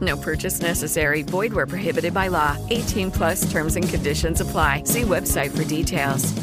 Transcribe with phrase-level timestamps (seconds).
[0.00, 1.22] No purchase necessary.
[1.22, 2.56] Void where prohibited by law.
[2.70, 4.84] 18 plus terms and conditions apply.
[4.84, 6.34] See website for details.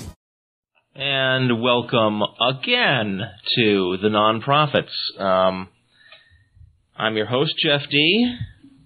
[0.95, 3.19] And welcome again
[3.55, 4.93] to the Non-Prophets.
[5.19, 5.67] Um,
[6.97, 8.37] I'm your host, Jeff Dee.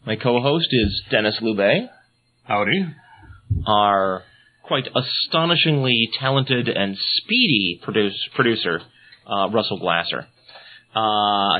[0.05, 1.87] My co-host is Denis Loubet.
[2.45, 2.95] Howdy.
[3.67, 4.23] Our
[4.63, 8.81] quite astonishingly talented and speedy produce, producer,
[9.27, 10.27] uh, Russell Glasser.
[10.95, 11.59] Uh,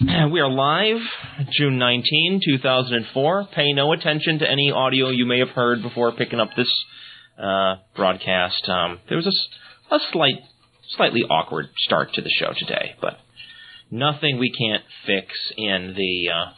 [0.00, 1.00] we are live,
[1.52, 3.48] June 19, 2004.
[3.54, 6.70] Pay no attention to any audio you may have heard before picking up this
[7.38, 8.68] uh, broadcast.
[8.68, 10.40] Um, there was a, a slight,
[10.96, 13.18] slightly awkward start to the show today, but
[13.88, 16.52] nothing we can't fix in the uh,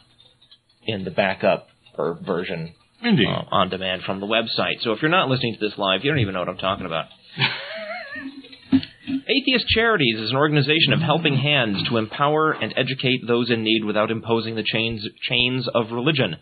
[0.87, 4.81] in the backup or version uh, on demand from the website.
[4.81, 6.87] So if you're not listening to this live, you don't even know what I'm talking
[6.87, 7.05] about.
[9.07, 13.85] Atheist Charities is an organization of helping hands to empower and educate those in need
[13.85, 16.35] without imposing the chains chains of religion.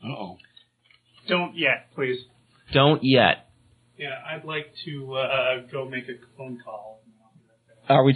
[0.03, 0.37] Uh-oh.
[1.27, 2.19] Don't yet, please.
[2.73, 3.49] Don't yet.
[3.97, 7.01] Yeah, I'd like to uh, go make a phone call.
[7.87, 8.13] Are we?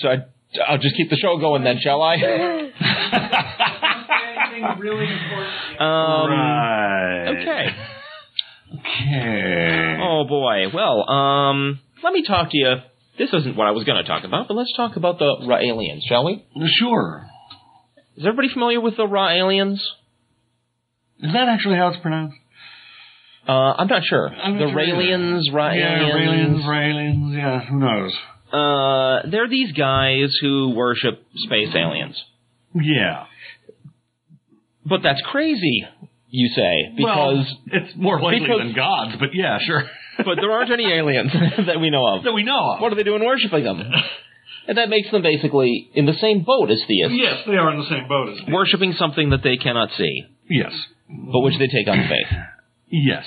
[0.00, 0.16] So I,
[0.66, 2.14] I'll just keep the show going then, shall I?
[4.78, 5.80] Really important?
[5.80, 7.28] Um, right.
[7.28, 7.66] Okay.
[8.74, 9.96] Okay.
[10.02, 10.66] Oh boy.
[10.74, 12.74] Well, um, let me talk to you.
[13.18, 15.58] This isn't what I was going to talk about, but let's talk about the raw
[15.58, 16.44] aliens, shall we?
[16.78, 17.26] Sure.
[18.16, 19.80] Is everybody familiar with the raw aliens?
[21.22, 22.36] Is that actually how it's pronounced?
[23.48, 24.28] Uh, I'm not sure.
[24.28, 24.92] I'm not the sure either.
[24.96, 26.14] Raelians, Yeah, Raelians.
[26.14, 28.12] Raelians, Raelians, yeah, who knows?
[28.52, 32.20] Uh, they're these guys who worship space aliens.
[32.74, 33.24] Yeah.
[34.84, 35.84] But that's crazy,
[36.30, 39.84] you say, well, because it's more likely because- than gods, but yeah, sure.
[40.18, 41.30] but there aren't any aliens
[41.66, 42.24] that we know of.
[42.24, 42.80] that we know of.
[42.80, 43.82] What are they doing worshiping them?
[44.68, 47.78] And that makes them basically in the same boat as theists, Yes, they are in
[47.80, 48.52] the same boat as me.
[48.52, 50.70] worshiping something that they cannot see, Yes.
[51.08, 52.38] but which they take on faith.
[52.88, 53.24] Yes.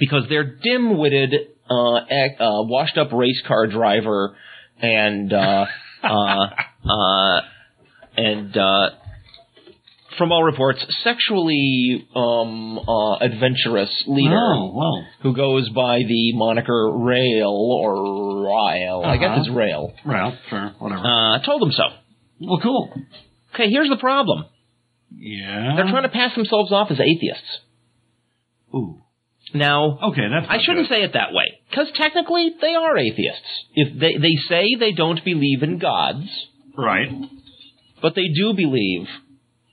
[0.00, 1.32] because they're dim-witted,
[1.70, 4.36] uh, uh, washed-up race car driver,
[4.80, 5.66] and uh,
[6.02, 6.46] uh,
[6.88, 7.40] uh,
[8.16, 8.90] and uh,
[10.18, 15.06] from all reports, sexually um, uh, adventurous leader Oh, well.
[15.22, 19.02] who goes by the moniker Rail or Ryle.
[19.04, 19.40] I guess Uh-huh.
[19.40, 19.92] it's Rail.
[20.06, 21.02] Well, sure, whatever.
[21.04, 21.82] Uh, told them so.
[22.40, 22.92] well, cool.
[23.54, 24.44] Okay, here's the problem.
[25.16, 25.72] Yeah.
[25.76, 27.58] They're trying to pass themselves off as atheists.
[28.74, 29.00] Ooh.
[29.52, 30.46] Now, Okay, that's.
[30.50, 30.94] I shouldn't good.
[30.96, 33.48] say it that way, because technically they are atheists.
[33.74, 36.26] If they they say they don't believe in gods,
[36.76, 37.08] Right.
[38.00, 39.08] but they do believe.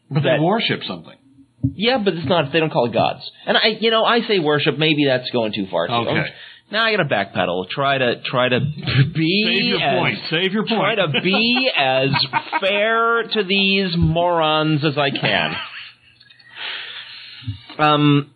[0.10, 1.16] But That- they worship something.
[1.76, 2.52] Yeah, but it's not.
[2.52, 3.22] They don't call it gods.
[3.46, 4.80] And I, you know, I say worship.
[4.80, 5.88] Maybe that's going too far.
[5.88, 5.94] too.
[5.94, 6.26] Okay.
[6.72, 7.70] Now I got to backpedal.
[7.70, 8.60] Try to try to
[9.16, 10.20] be Save your as, point.
[10.32, 12.10] Save your Try to be as
[12.60, 15.56] fair to these morons as I can.
[17.80, 18.32] Um,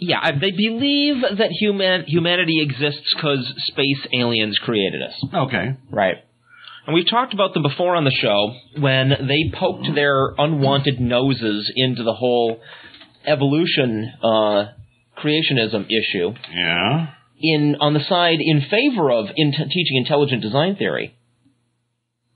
[0.00, 5.14] yeah, they believe that human humanity exists because space aliens created us.
[5.34, 5.76] Okay.
[5.90, 6.16] Right.
[6.86, 11.70] And we've talked about them before on the show when they poked their unwanted noses
[11.76, 12.60] into the whole
[13.26, 14.64] evolution uh,
[15.22, 17.08] creationism issue Yeah.
[17.40, 21.14] in on the side in favor of in teaching intelligent design theory.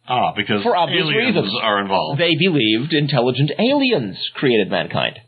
[0.09, 1.55] Ah, because For obvious aliens reasons.
[1.63, 2.21] are involved.
[2.21, 5.21] They believed intelligent aliens created mankind.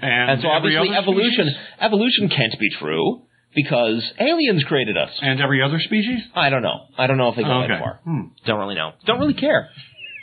[0.00, 1.78] And, And so every obviously other evolution species?
[1.80, 3.22] evolution can't be true
[3.54, 5.10] because aliens created us.
[5.20, 6.20] And every other species?
[6.34, 6.86] I don't know.
[6.98, 7.68] I don't know if they go Okay.
[7.74, 8.00] that far.
[8.04, 8.20] Hmm.
[8.46, 8.92] Don't really know.
[9.06, 9.68] Don't really care.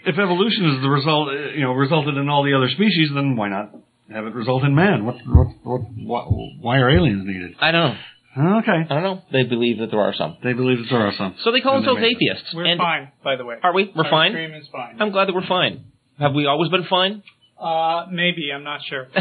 [0.06, 3.36] If evolution is the result, uh, you know, resulted in all the other species, then
[3.36, 3.72] why not
[4.12, 5.06] have it result in man?
[5.06, 6.22] What, what, what, why,
[6.62, 7.52] why are aliens needed?
[7.60, 8.58] I don't know.
[8.60, 8.72] Okay.
[8.90, 9.22] I don't know.
[9.32, 10.38] They believe that there are some.
[10.44, 11.36] They believe that there are some.
[11.44, 12.54] So they call And themselves make atheists.
[12.54, 13.56] We're and fine, by the way.
[13.62, 13.92] Are we?
[13.94, 14.32] We're Our fine?
[14.32, 14.96] stream is fine.
[15.02, 15.84] I'm glad that we're fine.
[16.20, 17.22] Have we always been fine?
[17.60, 19.08] Uh, maybe I'm not sure.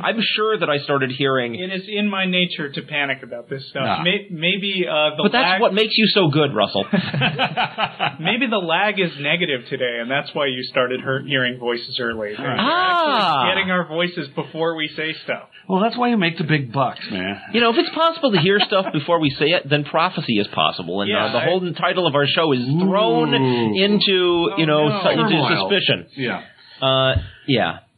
[0.00, 1.54] I'm sure that I started hearing.
[1.54, 3.82] It is in my nature to panic about this stuff.
[3.82, 4.02] Nah.
[4.02, 6.84] May, maybe uh, the But that's lag, what makes you so good, Russell.
[8.20, 12.34] maybe the lag is negative today, and that's why you started hear- hearing voices early.
[12.38, 13.48] We're Ah.
[13.54, 15.48] getting our voices before we say stuff.
[15.68, 17.40] Well, that's why you make the big bucks, man.
[17.52, 20.46] You know, if it's possible to hear stuff before we say it, then prophecy is
[20.48, 23.82] possible, and Yeah, uh, the I- whole title of our show is thrown Ooh.
[23.84, 25.00] into you know no.
[25.02, 26.06] su- into suspicion.
[26.16, 26.42] Yeah.
[26.82, 27.14] Uh,
[27.46, 27.78] yeah.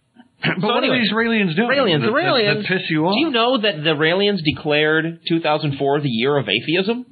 [0.43, 1.69] But So what anyway, are these Raelians doing?
[1.69, 2.63] Raelians, the Raelians.
[2.63, 3.13] That, piss you off?
[3.15, 7.05] Do you know that the Raelians declared 2004 the year of atheism?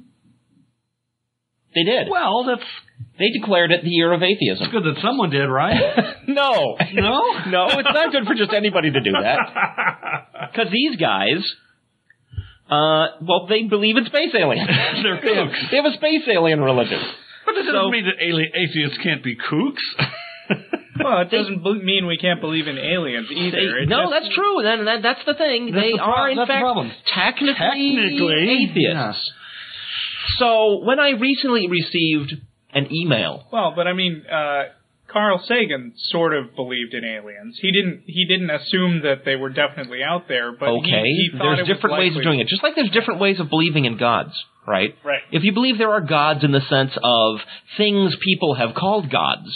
[1.75, 2.07] They did.
[2.09, 2.63] Well, that's
[3.19, 4.63] They declared it the year of atheism.
[4.63, 5.77] It's good that someone did, right?
[6.27, 6.75] no.
[6.93, 7.21] No?
[7.47, 9.37] no, it's not good for just anybody to do that.
[10.51, 11.45] Because these guys,
[12.71, 14.67] uh, well, they believe in space aliens.
[15.03, 15.69] They're kooks.
[15.69, 16.99] they have a space alien religion.
[17.45, 19.83] But that doesn't So- mean that ali- atheists can't be kooks.
[21.03, 23.57] Well, it doesn't be- mean we can't believe in aliens either.
[23.57, 24.61] They- It no, just- that's true.
[24.63, 25.71] Then that, that's the thing.
[25.71, 26.91] That's they the pro- are in fact problem.
[27.13, 29.31] technically, Technically, atheists.
[30.37, 32.33] So when I recently received
[32.73, 34.63] an email, Well, but I mean, uh,
[35.07, 37.57] Carl Sagan sort of believed in aliens.
[37.59, 38.03] He didn't.
[38.05, 41.61] He didn't assume that they were definitely out there, but okay, he, thought there's it
[41.63, 42.47] was different ways of doing it.
[42.47, 44.33] Just like there's different ways of believing in gods,
[44.67, 44.93] right?
[45.03, 45.21] Right.
[45.31, 47.39] If you believe there are gods in the sense of
[47.75, 49.49] things people have called gods,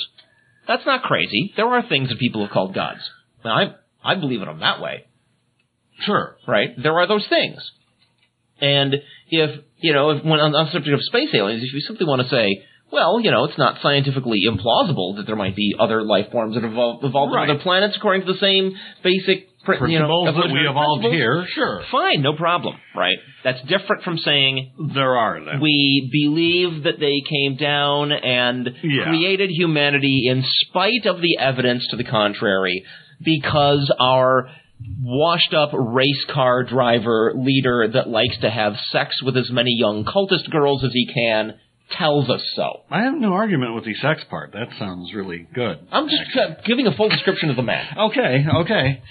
[0.68, 1.54] that's not crazy.
[1.56, 3.00] There are things that people have called gods.
[3.44, 5.06] Now, I I believe in them that way.
[6.06, 6.36] sure.
[6.48, 6.70] right?
[6.82, 7.60] There are those things.
[8.60, 8.96] And
[9.30, 12.22] if, you know, if, when on, the subject of space aliens, if you simply want
[12.22, 16.28] to say, well, you know, it's not scientifically implausible that there might be other life
[16.32, 17.50] forms that evolved, evolved Right.
[17.50, 21.02] on other planets according to the same basic pr- you know, Principles that we evolved
[21.02, 21.14] principles.
[21.14, 21.84] here, sure.
[21.92, 23.18] Fine, no problem, right?
[23.44, 25.60] That's different from saying There are them.
[25.62, 29.06] we believe that they came down and Yeah.
[29.06, 32.84] created humanity in spite of the evidence to the contrary
[33.24, 34.50] because our
[35.02, 40.04] washed up race car driver leader that likes to have sex with as many young
[40.04, 41.54] cultist girls as he can
[41.98, 42.82] tells us so.
[42.90, 44.52] I have no argument with the sex part.
[44.54, 45.78] That sounds really good.
[45.92, 47.86] I'm just uh, giving a full description of the man.
[47.98, 49.02] Okay, okay.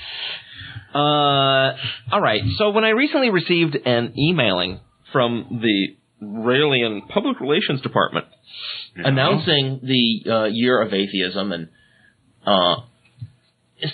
[0.94, 1.76] Uh,
[2.12, 2.42] all right.
[2.58, 4.80] So when I recently received an emailing
[5.12, 8.26] from the Raelian Public Relations Department
[8.96, 9.08] Yeah.
[9.08, 11.68] announcing the uh, year of atheism and
[12.46, 12.76] uh,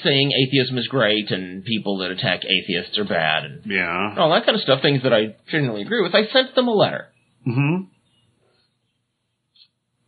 [0.03, 4.15] saying atheism is great and people that attack atheists are bad and Yeah.
[4.19, 6.75] all that kind of stuff, things that I genuinely agree with, I sent them a
[6.75, 7.09] letter.
[7.47, 7.85] Mm-hmm.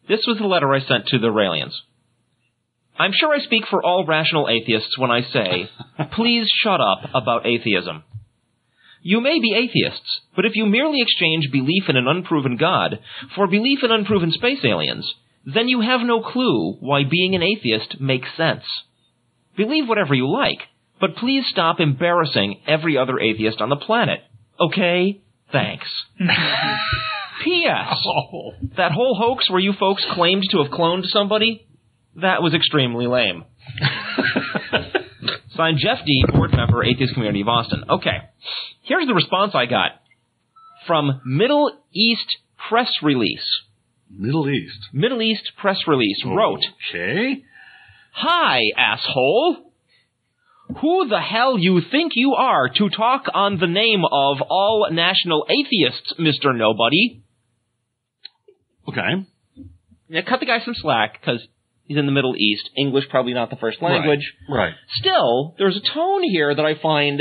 [0.08, 1.72] This was the letter I sent to the Raelians.
[3.00, 5.70] I'm sure I speak for all rational atheists when I say,
[6.12, 8.04] please shut up about atheism.
[9.00, 12.98] You may be atheists, but if you merely exchange belief in an unproven God
[13.34, 15.10] for belief in unproven space aliens,
[15.46, 18.64] then you have no clue why being an atheist makes sense.
[19.56, 20.58] Believe whatever you like,
[21.00, 24.20] but please stop embarrassing every other atheist on the planet.
[24.60, 25.22] Okay?
[25.50, 25.86] Thanks.
[27.44, 27.98] P.S.
[28.04, 28.52] Oh.
[28.76, 31.66] That whole hoax where you folks claimed to have cloned somebody,
[32.16, 33.44] that was extremely lame.
[35.56, 37.84] Signed Jeff Dee, board member, Atheist Community of Austin.
[37.88, 38.18] Okay.
[38.82, 39.90] Here's the response I got
[40.86, 42.38] from Middle East
[42.68, 43.44] Press Release.
[44.10, 44.78] Middle East.
[44.92, 47.44] Middle East Press Release wrote, Okay.
[48.12, 49.72] Hi, asshole!
[50.80, 55.46] Who the hell you think you are to talk on the name of all national
[55.48, 56.56] atheists, Mr.
[56.56, 57.22] Nobody?
[58.88, 59.26] Okay.
[60.08, 61.46] Now, cut the guy some slack, because
[61.90, 62.70] he's in the Middle East.
[62.76, 64.32] English probably not the first language.
[64.48, 64.56] Right.
[64.66, 64.74] right.
[64.94, 67.20] Still, there's a tone here that I find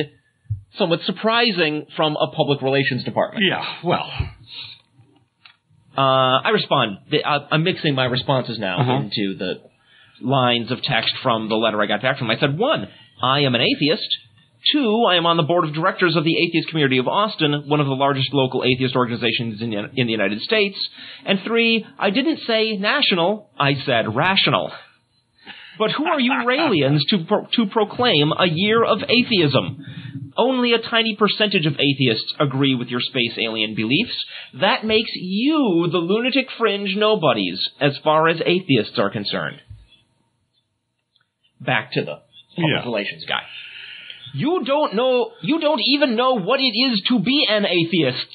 [0.77, 3.43] somewhat surprising from a public relations department.
[3.49, 4.07] Yeah, well.
[5.97, 6.97] Uh, I respond.
[7.11, 8.91] I- I'm mixing my responses now Uh-huh.
[9.03, 9.61] into the
[10.21, 12.29] lines of text from the letter I got back from.
[12.29, 12.87] I said, one,
[13.23, 14.07] I am an atheist.
[14.73, 17.79] Two, I am on the board of directors of the Atheist Community of Austin, one
[17.79, 20.77] of the largest local atheist organizations in, the- in the United States.
[21.25, 24.71] And three, I didn't say national, I said rational.
[25.77, 29.85] But who are you Raelians to, pro- to proclaim a year of atheism?
[30.37, 34.13] Only a tiny percentage of atheists agree with your space alien beliefs.
[34.59, 39.57] That makes you the lunatic fringe nobodies as far as atheists are concerned.
[41.59, 42.19] Back to the
[42.55, 42.83] public Yeah.
[42.85, 43.41] relations guy.
[44.33, 48.27] You don't know, you don't even know what it is to be an atheist.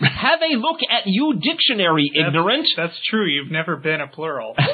[0.00, 2.66] Have a look at you dictionary, ignorant.
[2.76, 3.26] That's true.
[3.26, 4.54] You've never been a plural.
[4.58, 4.64] Me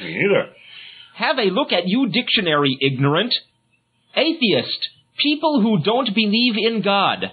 [0.00, 0.48] either.
[1.16, 3.34] Have a look at you dictionary, ignorant.
[4.14, 4.88] Atheist.
[5.18, 7.32] People who don't believe in God.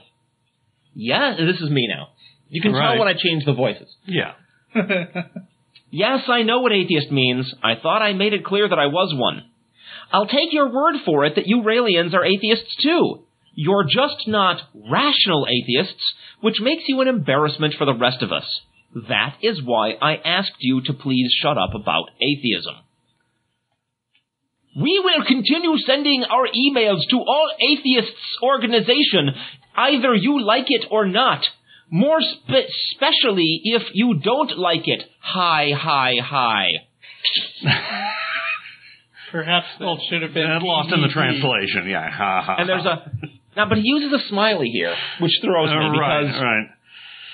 [0.95, 2.09] Yeah, this is me now.
[2.50, 2.93] You can Right.
[2.95, 3.88] tell when I change the voices.
[4.05, 4.33] Yeah.
[5.91, 7.51] Yes, I know what atheist means.
[7.63, 9.48] I thought I made it clear that I was one.
[10.11, 13.23] I'll take your word for it that you Raelians are atheists too.
[13.53, 16.01] You're just not rational atheists,
[16.41, 18.45] which makes you an embarrassment for the rest of us.
[19.07, 22.75] That is why I asked you to please shut up about atheism.
[24.75, 29.31] We will continue sending our emails to all atheists organization,
[29.75, 31.43] either you like it or not.
[31.91, 35.03] More spe- especially if you don't like it.
[35.21, 36.67] Hi, hi, hi.
[39.31, 41.88] Perhaps that should have been That lost in the translation.
[41.88, 42.09] Yeah.
[42.09, 42.55] Ha ha.
[42.59, 43.12] And there's a
[43.55, 46.21] now, but he uses a smiley here, which throws me right.
[46.27, 46.67] because Right.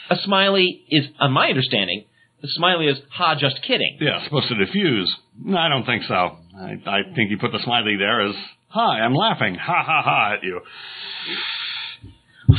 [0.09, 2.05] a smiley is, on my understanding,
[2.41, 3.97] the smiley is ha, just kidding.
[4.01, 4.23] Yeah.
[4.23, 5.13] Supposed to diffuse.
[5.43, 6.37] No, I don't think so.
[6.57, 8.35] I, I think he put the smiley there as
[8.69, 8.99] hi.
[9.01, 9.55] I'm laughing.
[9.55, 10.61] Ha ha ha at you.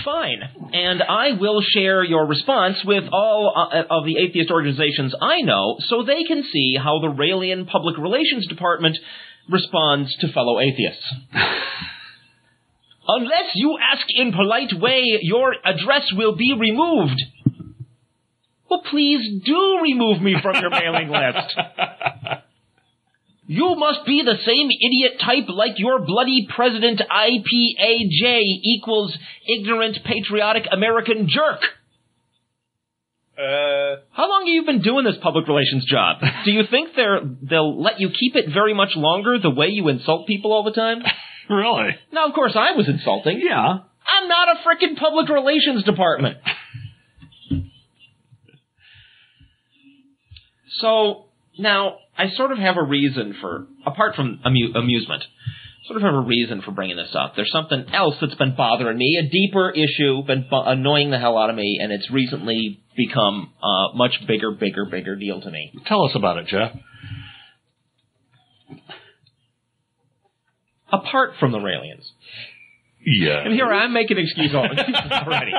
[0.05, 0.41] Fine,
[0.73, 5.77] and I will share your response with all uh, of the atheist organizations I know,
[5.87, 8.99] so they can see how the Raelian Public Relations Department
[9.51, 11.05] responds to fellow atheists.
[13.09, 17.23] Unless you ask in polite way, your address will be removed.
[18.69, 21.57] Well, please do remove me from your mailing list.
[23.49, 30.65] You must be the same idiot type like your bloody president IPAJ equals ignorant patriotic
[30.73, 31.61] American jerk.
[33.39, 36.23] Uh, How long have you been doing this public relations job?
[36.47, 39.89] Do you think they're they'll let you keep it very much longer the way you
[39.89, 40.99] insult people all the time?
[41.49, 41.91] Really?
[42.13, 43.41] Now, of course, I was insulting.
[43.41, 43.57] Yeah.
[44.19, 46.39] I'm not a frickin' public relations department.
[50.81, 51.27] So
[51.59, 55.23] now I sort of have a reason for, apart from amu- amusement,
[55.87, 57.35] sort of have a reason for bringing this up.
[57.37, 61.39] There's something else that's been bothering me, a deeper issue, been bu- annoying the hell
[61.39, 65.73] out of me, and it's recently become a much bigger, bigger, bigger deal to me.
[65.87, 66.73] Tell us about it, Jeff.
[70.93, 72.05] Apart from the Raelians.
[73.05, 73.41] Yeah.
[73.45, 75.53] And here I'm making excuses already.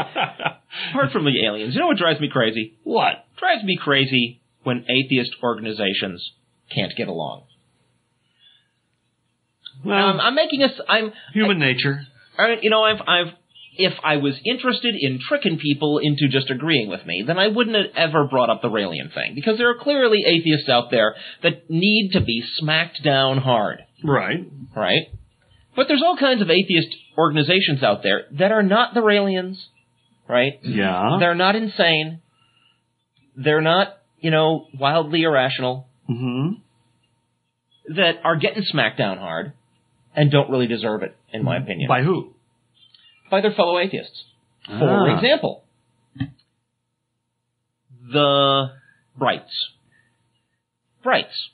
[0.92, 2.78] Apart from the aliens, you know what drives me crazy?
[2.84, 3.26] What?
[3.38, 6.32] drives me crazy when atheist organizations
[6.74, 7.44] can't get along.
[9.86, 12.02] Well, Um, I'm making a, I'm, human nature.
[12.38, 13.34] I, you know, I've, I've,
[13.80, 17.76] if I was interested in tricking people into just agreeing with me, then I wouldn't
[17.76, 21.70] have ever brought up the Raelian thing because there are clearly atheists out there that
[21.70, 24.46] need to be smacked down hard, Right.
[24.76, 25.04] right?
[25.76, 29.58] But there's all kinds of atheist organizations out there that are not the Raelians,
[30.28, 30.54] right?
[30.64, 31.18] Yeah.
[31.20, 32.22] They're not insane.
[33.36, 35.88] They're not, you know, wildly irrational.
[36.10, 36.54] Mm-hmm.
[37.96, 39.54] That are getting smacked down hard
[40.18, 41.88] and don't really deserve it, in my opinion.
[41.88, 42.34] By who?
[43.32, 44.24] By their fellow atheists.
[44.66, 45.16] For Ah.
[45.16, 45.64] example,
[48.12, 48.72] the
[49.18, 49.70] Brights.
[51.04, 51.50] Brights.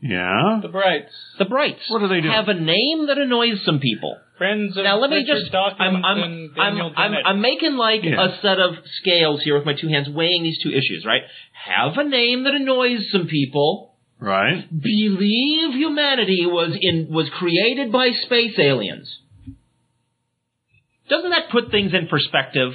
[0.00, 0.60] Yeah.
[0.62, 1.80] the Brights, The Brights.
[1.88, 2.28] What do they do?
[2.30, 4.16] Have a name that annoys some people.
[4.38, 8.04] friends of Now let me Richard just Dawkins I'm I'm I'm, I'm, I'm making like
[8.04, 8.24] Yeah.
[8.24, 11.22] a set of scales here with my two hands weighing these two issues, right?
[11.52, 13.87] Have a name that annoys some people.
[14.20, 14.66] Right.
[14.70, 19.08] Believe humanity was in was created by space aliens.
[21.08, 22.72] Doesn't that put things in perspective?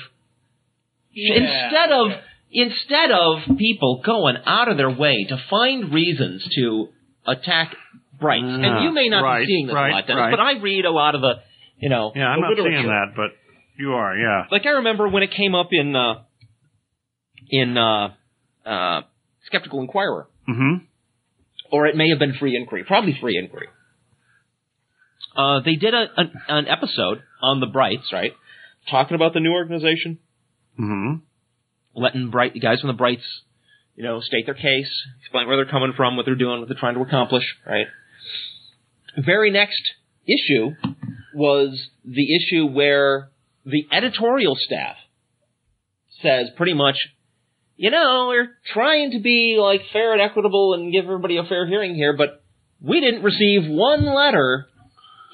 [1.12, 2.22] Yeah, instead of okay.
[2.52, 6.88] instead of people going out of their way to find reasons to
[7.28, 7.76] attack
[8.20, 10.32] Brights, Ah, and you may not right, be seeing this right, a lot, Denis, right.
[10.32, 11.34] but I read a lot of the,
[11.78, 13.32] you know, Yeah, I'm not seeing that, but
[13.78, 14.16] you are.
[14.16, 14.44] Yeah.
[14.50, 16.22] Like I remember when it came up in uh,
[17.50, 18.10] in uh,
[18.66, 19.02] uh,
[19.48, 20.86] Skeptical Inquirer, Mm-hmm.
[21.74, 23.68] Or it may have been Free Inquiry, probably Free Inquiry.
[25.36, 28.34] Uh, they did a, an, an episode on the Brights, right?
[28.92, 30.20] Talking about the new organization,
[30.80, 31.18] Mm-hmm.
[31.96, 33.24] letting bright guys from the Brights,
[33.96, 36.78] you know, state their case, explain where they're coming from, what they're doing, what they're
[36.80, 37.88] trying to accomplish, right?
[39.18, 39.82] Very next
[40.28, 40.72] issue
[41.34, 43.30] was the issue where
[43.66, 44.96] the editorial staff
[46.22, 46.96] says pretty much,
[47.84, 51.68] you know, we're trying to be like fair and equitable and give everybody a fair
[51.68, 52.42] hearing here, but
[52.82, 54.68] we didn't receive one letter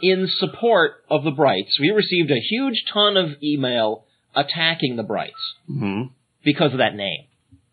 [0.01, 1.77] in support of the Brights.
[1.79, 6.07] We received a huge ton of email attacking the Brights Mm-hmm.
[6.43, 7.25] because of that name.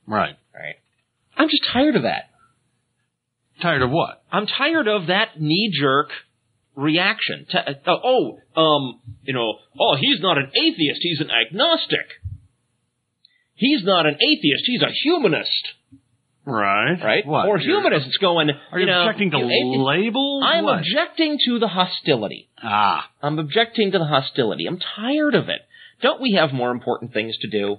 [0.07, 0.37] Right.
[0.55, 0.75] Right.
[1.39, 2.29] I'm just tired of that.
[3.63, 4.23] Tired of what?
[4.31, 6.11] I'm tired of that knee jerk,
[6.75, 7.47] reaction.
[7.53, 12.07] To, uh, oh, um, you know, oh, he's not an atheist, he's an agnostic.
[13.57, 15.51] He's not an atheist, he's a humanist.
[16.45, 16.97] Right.
[17.03, 17.27] Right?
[17.27, 17.49] What?
[17.49, 20.45] Or humanists going, Are you, know, objecting to you labels?
[20.47, 20.79] I'm What?
[20.79, 22.49] objecting to the hostility.
[22.63, 23.11] Ah.
[23.21, 24.67] I'm objecting to the hostility.
[24.67, 25.63] I'm tired of it.
[26.03, 27.79] Don't we have more important things to do?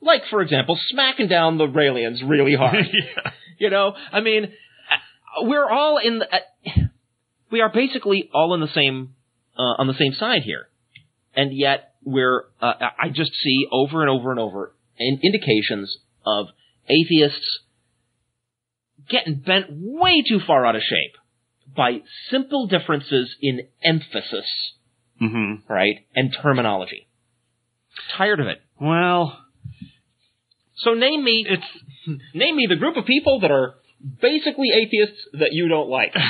[0.00, 2.86] Like, for example, smacking down the Raelians really hard.
[2.90, 3.32] yeah.
[3.58, 4.52] You know, I mean,
[5.42, 6.70] we're all in the, uh,
[7.50, 9.14] we are basically all in the same,
[9.58, 10.68] uh, on the same side here.
[11.34, 16.46] And yet we're, uh, I just see over and over and over indications of
[16.88, 17.60] atheists
[19.08, 21.16] getting bent way too far out of shape
[21.76, 22.00] by
[22.30, 24.46] simple differences in emphasis,
[25.20, 25.72] Mm-hmm.
[25.72, 25.96] right?
[26.14, 27.06] And terminology.
[28.18, 28.60] Tired of it.
[28.80, 29.38] Well,
[30.76, 33.74] So name me, it's name me the group of people that are
[34.20, 36.14] basically atheists that you don't like.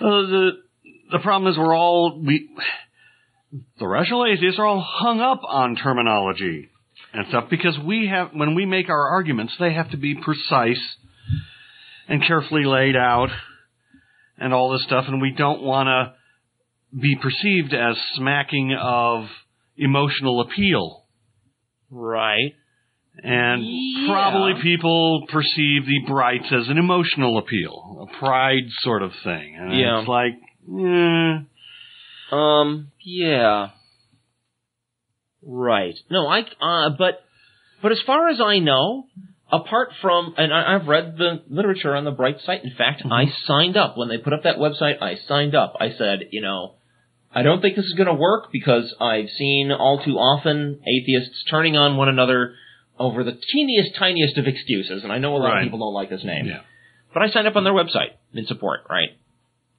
[0.00, 0.50] Uh, the
[1.10, 2.48] the problem is we're all we
[3.78, 6.68] the rational atheists are all hung up on terminology
[7.12, 10.80] and stuff because we have when we make our arguments they have to be precise
[12.08, 13.30] and carefully laid out
[14.38, 19.24] and all this stuff and we don't want to be perceived as smacking of
[19.76, 21.04] emotional appeal
[21.90, 22.52] right.
[23.22, 24.06] and Yeah.
[24.08, 29.56] probably people perceive the brights as an emotional appeal, a pride sort of thing.
[29.56, 29.98] And Yeah.
[30.00, 31.38] it's like, eh,
[32.30, 33.68] Um, yeah.
[35.42, 35.94] Right.
[36.10, 37.22] No, I, uh, but,
[37.82, 39.04] but as far as I know,
[39.50, 42.64] apart from, and I, I've read the literature on the Bright site.
[42.64, 45.00] In fact, I signed up when they put up that website.
[45.00, 45.74] I signed up.
[45.80, 46.74] I said, you know,
[47.34, 51.44] I don't think this is going to work because I've seen all too often atheists
[51.50, 52.54] turning on one another
[52.98, 55.58] over the teeniest, tiniest of excuses, and I know a lot Right.
[55.62, 56.46] of people don't like this name.
[56.46, 56.60] yeah.
[57.14, 59.10] But I signed up on their website in support, right?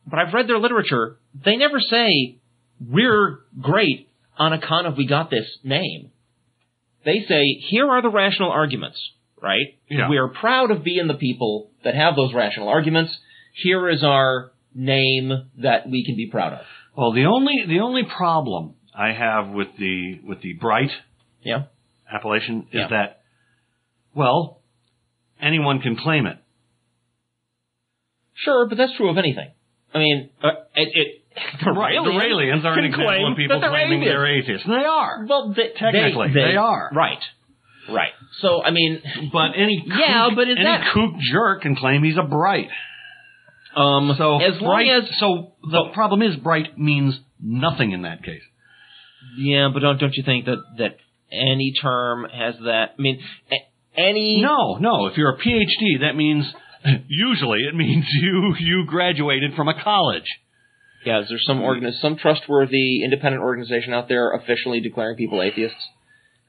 [0.07, 1.17] But I've read their literature.
[1.45, 2.37] They never say,
[2.79, 6.11] we're great on account of we got this name.
[7.05, 8.99] They say, here are the rational arguments,
[9.41, 9.77] right?
[9.89, 10.09] Yeah.
[10.09, 13.17] We are proud of being the people that have those rational arguments.
[13.53, 16.59] Here is our name that we can be proud of.
[16.95, 20.91] Well, the only the only problem I have with the with the bright
[21.41, 21.63] Yeah?
[22.11, 22.87] appellation is Yeah.
[22.89, 23.21] that,
[24.13, 24.61] well,
[25.41, 26.37] anyone can claim it.
[28.33, 29.49] Sure, but that's true of anything.
[29.93, 31.18] I mean, uh, it, it,
[31.65, 35.25] the Right, the Raelians are an example of people claiming they're atheists, and they are.
[35.27, 36.89] Well, they, Technically, they, they are.
[36.93, 37.19] Right.
[37.89, 38.11] Right.
[38.41, 39.01] So, I mean,
[39.33, 42.67] But any Yeah, but is any that- kook jerk can claim he's a bright.
[43.75, 48.23] um, So as long bright, as so the problem is bright means nothing in that
[48.23, 48.41] case.
[49.37, 50.97] Yeah, but don't don't you think that that
[51.31, 52.95] any term has that?
[52.97, 53.19] I mean,
[53.51, 55.07] a- any No, no.
[55.07, 56.45] If you're a PhD, that means
[57.07, 60.27] usually it means you you graduated from a college.
[61.05, 65.77] Yeah, is there some organ some trustworthy independent organization out there officially declaring people atheists?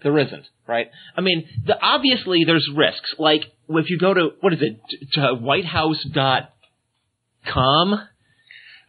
[0.03, 0.91] There isn't, right?
[1.17, 3.15] I mean, the, obviously there's risks.
[3.19, 6.49] Like if you go to what is it t- to whitehouse.com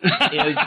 [0.04, 0.12] is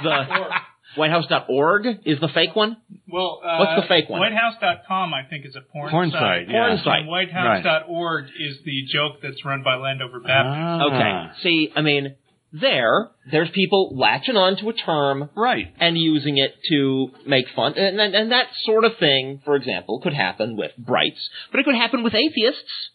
[0.03, 0.47] the
[0.97, 2.77] whitehouse.org is the fake one.
[3.09, 4.21] Well, uh, What's the fake one?
[4.21, 6.67] WhiteHouse.com, I think, is a porn, Porn site, yeah.
[6.69, 7.01] Porn site.
[7.01, 10.85] And WhiteHouse.org is the joke that's run by Landover Baptist.
[10.93, 11.11] Okay.
[11.11, 11.33] Ah.
[11.43, 12.15] See, I mean,
[12.61, 15.75] there, there's people latching on to a term Right.
[15.81, 17.77] and using it to make fun.
[17.77, 21.65] And, and, and that sort of thing, for example, could happen with brights, but it
[21.65, 22.91] could happen with atheists.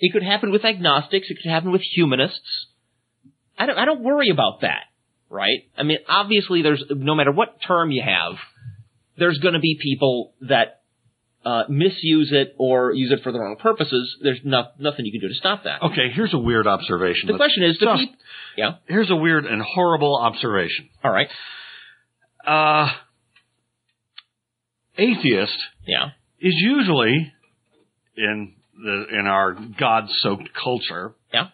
[0.00, 1.30] It could happen with agnostics.
[1.30, 2.66] It could happen with humanists.
[3.56, 4.82] I don't, I don't worry about that,
[5.30, 5.60] right?
[5.78, 8.34] I mean, obviously there's, no matter what term you have,
[9.16, 10.80] there's gonna be people that,
[11.44, 14.16] uh, misuse it or use it for the wrong purposes.
[14.22, 15.82] There's no, nothing you can do to stop that.
[15.82, 16.10] Okay.
[16.14, 17.26] Here's a weird observation.
[17.28, 18.14] The question is, Just- people,
[18.56, 20.88] yeah, Here's a weird and horrible observation.
[21.04, 21.28] alright,
[22.46, 22.88] Uh,
[24.96, 27.32] atheist yeah, is usually
[28.16, 31.48] in the in our God-soaked culture yeah,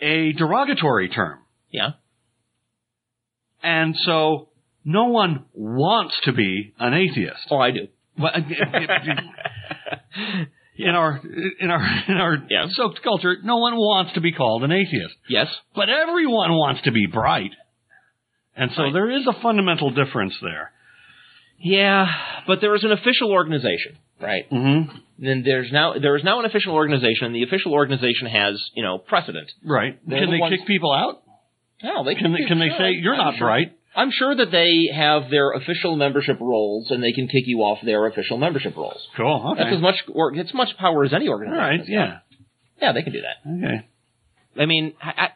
[0.00, 1.38] a derogatory term,
[1.70, 1.90] yeah.
[3.62, 4.48] and so
[4.84, 7.46] no one wants to be an atheist.
[7.50, 7.88] Oh, I do.
[8.20, 8.32] Well,
[10.76, 11.20] in our
[11.60, 12.66] in our in our Yeah.
[12.70, 15.48] soaked culture, no one wants to be called an atheist, Yes.
[15.74, 17.50] but everyone wants to be bright,
[18.56, 18.92] and so Right.
[18.92, 20.72] there is a fundamental difference there.
[21.62, 22.06] Yeah,
[22.46, 24.48] but there is an official organization, right?
[24.50, 24.96] Mm-hmm.
[25.18, 28.82] Then there's now there is now an official organization, and the official organization has you
[28.82, 29.50] know precedent.
[29.64, 29.98] Right?
[30.06, 31.22] They're can the they ones- kick people out?
[31.82, 33.72] No, they Can Can they can they say you're I'm not sure- bright?
[33.94, 37.78] I'm sure that they have their official membership rolls, and they can kick you off
[37.84, 39.00] their official membership rolls.
[39.16, 39.50] Cool.
[39.52, 39.64] Okay.
[39.64, 41.58] That's as much or it's much power as any organization.
[41.58, 41.78] right.
[41.80, 41.88] has.
[41.88, 42.18] Yeah.
[42.80, 43.50] yeah, they can do that.
[43.66, 43.86] Okay.
[44.60, 45.28] I mean, I, I,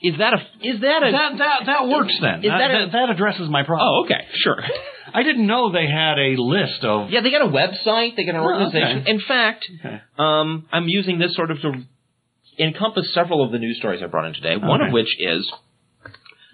[0.00, 2.40] Is that a is that a That that that works then.
[2.44, 3.88] Is that, that a- that, that addresses my problem.
[3.88, 4.58] Oh, okay, sure.
[5.14, 7.10] I didn't know they had a list of.
[7.10, 8.16] Yeah, they got a website.
[8.16, 8.98] They got an Oh, organization.
[9.02, 9.10] okay.
[9.10, 10.00] In fact, Okay.
[10.18, 11.72] um, I'm using this sort of to
[12.58, 14.56] encompass several of the news stories I brought in today.
[14.56, 15.50] One of which is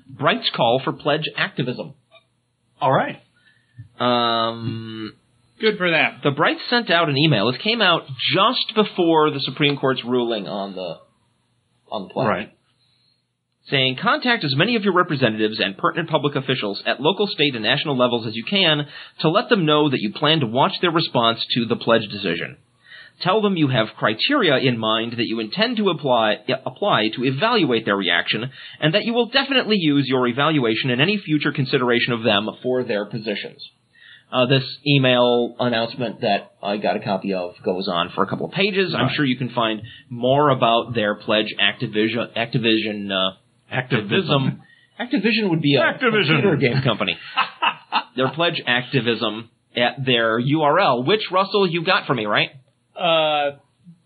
[0.09, 1.95] Bright's call for pledge activism.
[2.81, 3.21] All right.
[3.99, 5.13] Um,
[5.61, 6.21] Good for that.
[6.23, 7.51] the Brights sent out an email.
[7.51, 8.03] This came out
[8.35, 10.99] just before the Supreme Court's ruling on the
[11.91, 12.27] on the pledge.
[12.29, 12.53] Right.
[13.69, 17.63] saying contact as many of your representatives and pertinent public officials at local, state, and
[17.65, 18.87] national levels as you can
[19.21, 22.57] to let them know that you plan to watch their response to the pledge decision.
[23.23, 27.85] Tell them you have criteria in mind that you intend to apply, apply to evaluate
[27.85, 28.51] their reaction,
[28.81, 32.85] and that you will definitely use your evaluation in any future consideration of them for
[32.85, 33.61] their positions.
[34.31, 38.47] Uh, this email announcement that I got a copy of goes on for a couple
[38.47, 38.95] of pages.
[38.95, 43.37] I'm sure you can find more about their pledge Activision, Activision uh,
[43.71, 44.63] activism.
[45.01, 46.43] Activision would be a Activision.
[46.43, 47.17] computer game company.
[48.17, 52.51] their pledge activism at their URL, which Russell you got for me, right?
[52.99, 53.51] Uh,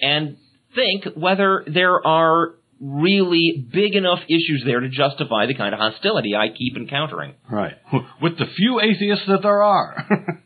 [0.00, 0.38] and
[0.78, 6.36] think whether there are really big enough issues there to justify the kind of hostility
[6.36, 7.34] I keep encountering.
[7.50, 7.74] Right.
[8.22, 10.06] With the few atheists that there are.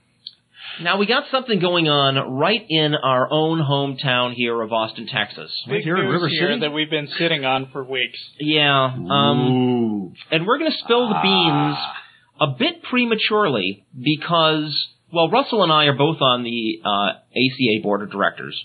[0.80, 5.50] Now we got something going on right in our own hometown here of Austin, Texas.
[5.68, 6.60] Big here in news River here City?
[6.60, 8.18] that we've been sitting on for weeks.
[8.40, 10.12] Yeah, um, Ooh.
[10.30, 11.76] and we're going to spill the beans
[12.40, 18.02] a bit prematurely because, well, Russell and I are both on the uh, ACA board
[18.02, 18.58] of directors,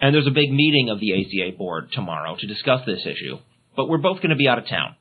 [0.00, 3.38] and there's a big meeting of the ACA board tomorrow to discuss this issue.
[3.76, 4.96] But we're both going to be out of town,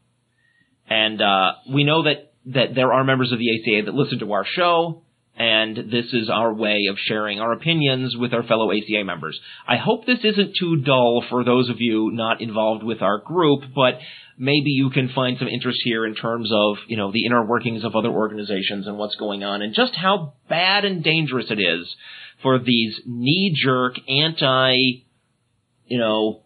[0.90, 4.34] and uh, we know that that there are members of the ACA that listen to
[4.34, 5.02] our show.
[5.38, 9.38] And this is our way of sharing our opinions with our fellow ACA members.
[9.68, 13.64] I hope this isn't too dull for those of you not involved with our group,
[13.76, 14.00] but
[14.38, 17.84] maybe you can find some interest here in terms of, you know, the inner workings
[17.84, 21.94] of other organizations and what's going on and just how bad and dangerous it is
[22.42, 25.04] for these knee-jerk anti,
[25.88, 26.42] you know,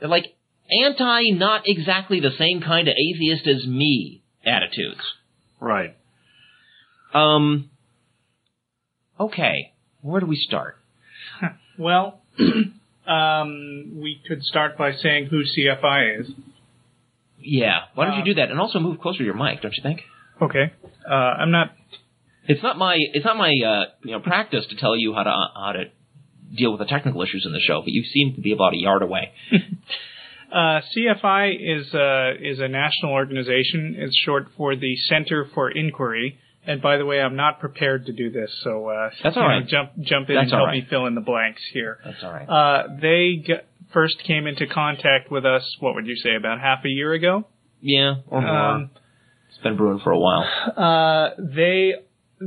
[0.00, 0.34] they're like
[0.70, 5.00] anti not exactly the same kind of atheist as me attitudes.
[5.60, 5.96] Right.
[7.14, 7.70] Um,
[9.20, 10.76] okay, where do we start?
[11.78, 12.20] Well,
[13.06, 16.30] um, we could start by saying who CFI is.
[17.40, 18.50] Yeah, why don't you Uh, do that?
[18.50, 20.02] And also move closer to your mic, don't you think?
[20.40, 20.70] Okay.
[21.10, 21.72] Uh, I'm not.
[22.48, 25.30] It's not my it's not my uh, you know practice to tell you how to
[25.30, 25.84] how to
[26.56, 28.78] deal with the technical issues in the show, but you seem to be about a
[28.78, 29.32] yard away.
[30.52, 33.94] Uh, CFI is uh, is a national organization.
[33.96, 36.38] It's short for the Center for Inquiry.
[36.66, 39.66] And by the way, I'm not prepared to do this, so uh, That's all know,
[39.66, 40.82] jump jump in That's and help right.
[40.82, 41.98] me fill in the blanks here.
[42.04, 42.46] That's all right.
[42.46, 43.54] Uh, they g-
[43.94, 45.62] first came into contact with us.
[45.80, 46.34] What would you say?
[46.36, 47.46] About half a year ago.
[47.80, 48.50] yeah, or more.
[48.50, 48.90] Um,
[49.48, 50.44] it's been brewing for a while.
[50.76, 51.94] Uh, they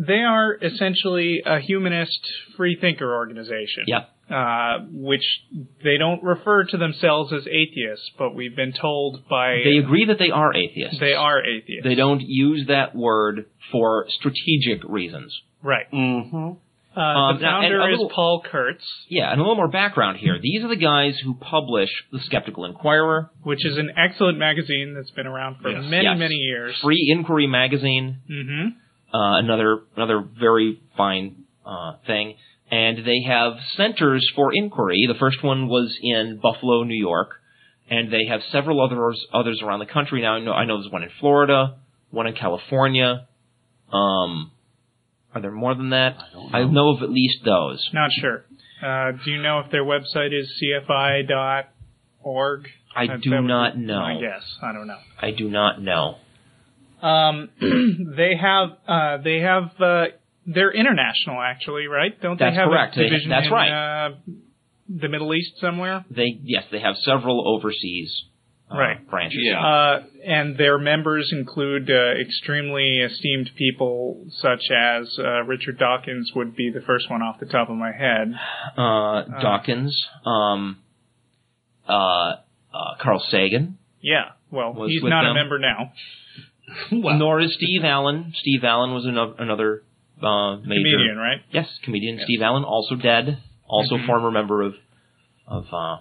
[0.07, 2.19] they are essentially a humanist
[2.57, 3.83] free thinker organization.
[3.87, 4.05] Yeah.
[4.27, 5.23] Uh, which
[5.83, 10.17] they don't refer to themselves as atheists, but we've been told by They agree that
[10.17, 10.99] they are atheists.
[10.99, 11.83] they are atheists.
[11.83, 15.31] They don't use that word for strategic reasons.
[15.61, 15.85] Right.
[15.93, 16.35] Mm-hmm.
[16.97, 19.67] Uh, Um, the now, and founder is little- Paul Kurtz, Yeah, and a little more
[19.67, 20.39] background here.
[20.41, 25.11] These are the guys who publish the Skeptical Inquirer, which is an excellent magazine that's
[25.11, 25.83] been around for Yes.
[25.87, 26.17] many Yes.
[26.17, 26.75] many years.
[26.81, 28.69] Free Inquiry magazine, hmm
[29.15, 32.35] uh, another another very fine uh, thing,
[32.69, 35.05] and they have centers for inquiry.
[35.07, 37.29] The first one was in Buffalo, New York,
[37.89, 40.33] and they have several others others around the country now.
[40.35, 41.77] I know, I know there's one in Florida,
[42.11, 43.27] one in California.
[43.91, 44.51] Um,
[45.33, 46.15] are there more than that?
[46.17, 46.71] I don't know.
[46.71, 47.87] know of at least those.
[47.93, 48.45] Not sure.
[48.83, 52.67] Uh, do you know if their website is cfi.org?
[52.95, 53.99] I That- do not know.
[53.99, 54.43] My guess.
[54.61, 54.97] I don't know.
[55.21, 56.17] I do not know.
[57.05, 57.49] Um,
[58.17, 60.05] they have uh, they have uh,
[60.47, 62.19] they're international actually, right?
[62.21, 62.95] Don't That's they have correct.
[62.95, 63.71] a They- division that's in right.
[63.71, 64.09] uh,
[64.87, 66.05] the Middle East somewhere?
[66.09, 68.11] They yes, they have several overseas
[68.71, 69.07] uh, Right.
[69.09, 69.41] branches.
[69.55, 76.55] Uh, and their members include uh, extremely esteemed people such as uh, Richard Dawkins would
[76.55, 78.33] be the first one off the top of my head.
[78.75, 80.77] Uh, Dawkins, um,
[81.87, 85.91] uh, uh, Carl Sagan, Yeah, well, he's with not a member now.
[86.91, 88.33] Nor is Steve Allen.
[88.39, 89.83] Steve Allen was another, another
[90.21, 91.41] uh, major Comedian, right?
[91.51, 94.05] Yes, comedian Steve Allen, also dead, also Mhm.
[94.05, 94.75] former member of
[95.47, 95.97] of uh,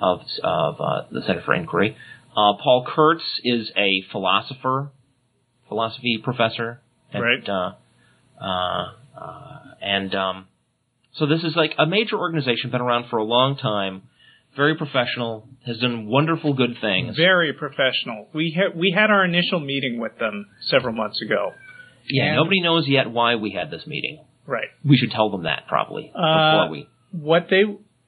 [0.00, 1.96] of of uh, the Center for Inquiry.
[2.32, 4.90] Uh, Paul Kurtz is a philosopher,
[5.68, 6.80] philosophy professor,
[7.12, 7.48] at, Right.
[7.48, 7.72] Uh,
[8.40, 10.46] uh, uh, and um,
[11.12, 14.02] so this is like a major organization, been around for a long time,
[14.56, 17.16] very professional, has done wonderful good things.
[17.16, 18.28] Very professional.
[18.34, 21.52] We had we had our initial meeting with them several months ago.
[22.08, 24.24] yeah, nobody knows yet why we had this meeting.
[24.46, 24.68] Right.
[24.84, 26.18] We should tell them that probably Uh,
[26.64, 26.88] before we.
[27.12, 27.62] What they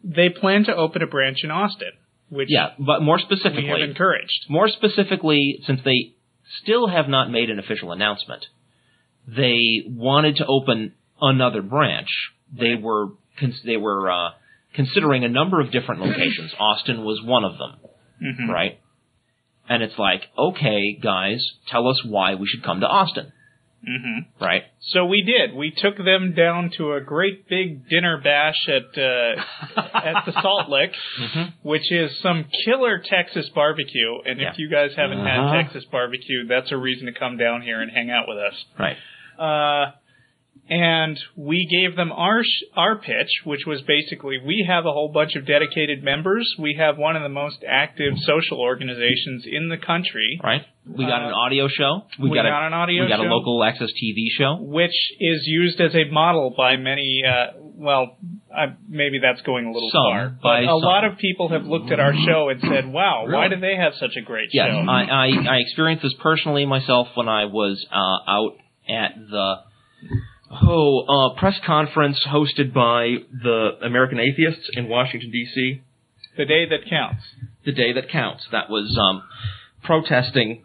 [0.04, 1.92] they plan to open a branch in Austin,
[2.28, 4.46] which Yeah, but more specifically, we have encouraged.
[4.48, 6.12] More specifically, since they
[6.62, 8.46] still have not made an official announcement,
[9.28, 12.08] they wanted to open another branch.
[12.52, 14.30] They were cons- they were uh,
[14.74, 16.52] considering a number of different locations.
[16.58, 17.76] Austin was one of them,
[18.22, 18.48] Mhm.
[18.48, 18.78] right?
[19.68, 23.32] And it's like, okay, guys, tell us why we should come to Austin,
[23.86, 24.62] hmm right?
[24.92, 25.54] So we did.
[25.56, 29.40] We took them down to a great big dinner bash at uh,
[29.94, 30.92] at the Salt Lick,
[31.62, 34.20] which is some killer Texas barbecue.
[34.26, 34.50] And Yeah.
[34.50, 35.52] if you guys haven't Uh-huh.
[35.52, 38.64] had Texas barbecue, that's a reason to come down here and hang out with us.
[38.78, 38.96] Right.
[39.38, 39.92] Uh,
[40.68, 45.10] and we gave them our sh- our pitch, which was basically we have a whole
[45.12, 46.48] bunch of dedicated members.
[46.58, 50.62] We have one of the most active social organizations in the country, Right.
[50.86, 52.02] We got Uh, an audio show.
[52.18, 54.56] We, we got, got a, an audio We got a local access TV show.
[54.60, 57.22] which is used as a model by many.
[57.26, 58.16] Uh, well,
[58.56, 60.80] uh, maybe that's going a little Some, far, but a some.
[60.80, 63.94] lot of people have looked at our show and said, "Wow, why do they have
[63.98, 67.84] such a great Yes, show?" I, I, I experienced this personally myself when I was
[67.90, 68.52] uh, out
[68.88, 69.54] at the
[70.52, 75.82] oh uh, press conference hosted by the American Atheists in Washington D.C.
[76.36, 77.22] the day that counts.
[77.64, 78.46] The day that counts.
[78.52, 79.22] That was um,
[79.84, 80.64] protesting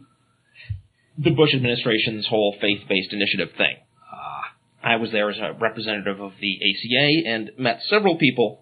[1.18, 3.78] the Bush administration's whole faith-based initiative thing.
[4.84, 8.62] I was there as a representative of the ACA and met several people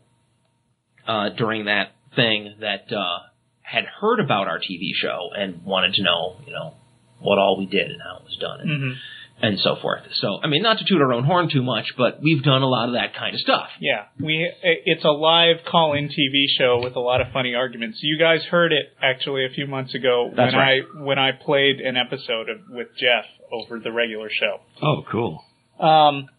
[1.07, 3.19] uh, during that thing that uh,
[3.61, 6.73] had heard about our TV show and wanted to know, you know,
[7.19, 8.99] what all we did and how it was done and, hmm
[9.41, 10.01] and so forth.
[10.13, 12.67] So, I mean, not to toot our own horn too much, but we've done a
[12.67, 13.67] lot of that kind of stuff.
[13.79, 17.99] Yeah, we it's a live call-in TV show with a lot of funny arguments.
[18.01, 20.81] You guys heard it actually a few months ago That's when right.
[20.83, 24.59] I when I played an episode of, with Jeff over the regular show.
[24.81, 25.43] Oh, cool.
[25.79, 26.29] Um,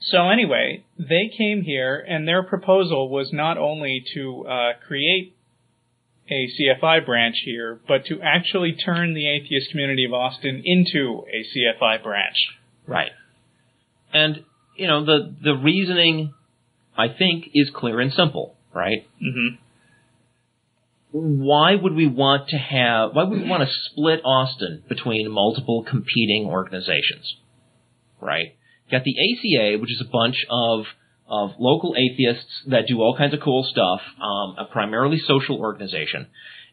[0.00, 5.34] so anyway, they came here, and their proposal was not only to uh, create
[6.30, 11.44] a CFI branch here, but to actually turn the atheist community of Austin into a
[11.44, 12.36] CFI branch.
[12.86, 13.10] Right.
[14.12, 14.44] And,
[14.76, 16.34] you know, the, the reasoning,
[16.96, 19.06] I think, is clear and simple, right?
[19.22, 19.56] Mm-hmm.
[21.10, 25.84] why would we want to have why would we want to split Austin between multiple
[25.88, 27.36] competing organizations?
[28.20, 28.56] Right?
[28.86, 30.84] You got the ACA, which is a bunch of
[31.28, 36.26] of local atheists that do all kinds of cool stuff, um, a primarily social organization,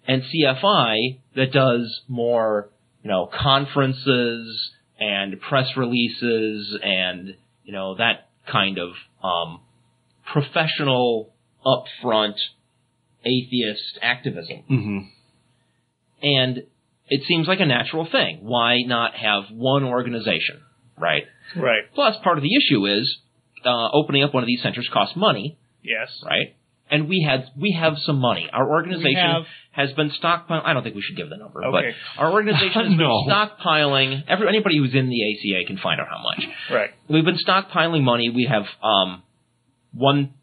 [0.07, 2.69] and CFI that does more,
[3.03, 8.91] you know, conferences and press releases and you know that kind of
[9.23, 9.59] um,
[10.31, 11.33] professional,
[11.65, 12.35] upfront
[13.25, 14.63] atheist activism.
[14.67, 14.97] hmm
[16.21, 16.63] And
[17.07, 18.39] it seems like a natural thing.
[18.41, 20.61] Why not have one organization,
[20.97, 21.23] right?
[21.55, 21.83] Right.
[21.93, 23.17] Plus, part of the issue is
[23.65, 26.09] uh, opening up one of these centers costs money, Yes.
[26.25, 26.55] right?
[26.91, 28.47] And we had we have some money.
[28.53, 30.61] Our organization has been stockpiling.
[30.65, 31.93] I don't think we should give the number, Okay.
[32.15, 33.23] but our organization has No.
[33.25, 34.23] been stockpiling.
[34.27, 36.45] Every, anybody who's in the ACA can find out how much.
[36.71, 36.91] Right.
[37.09, 38.29] We've been stockpiling money.
[38.29, 39.23] We have um,
[39.93, 40.35] one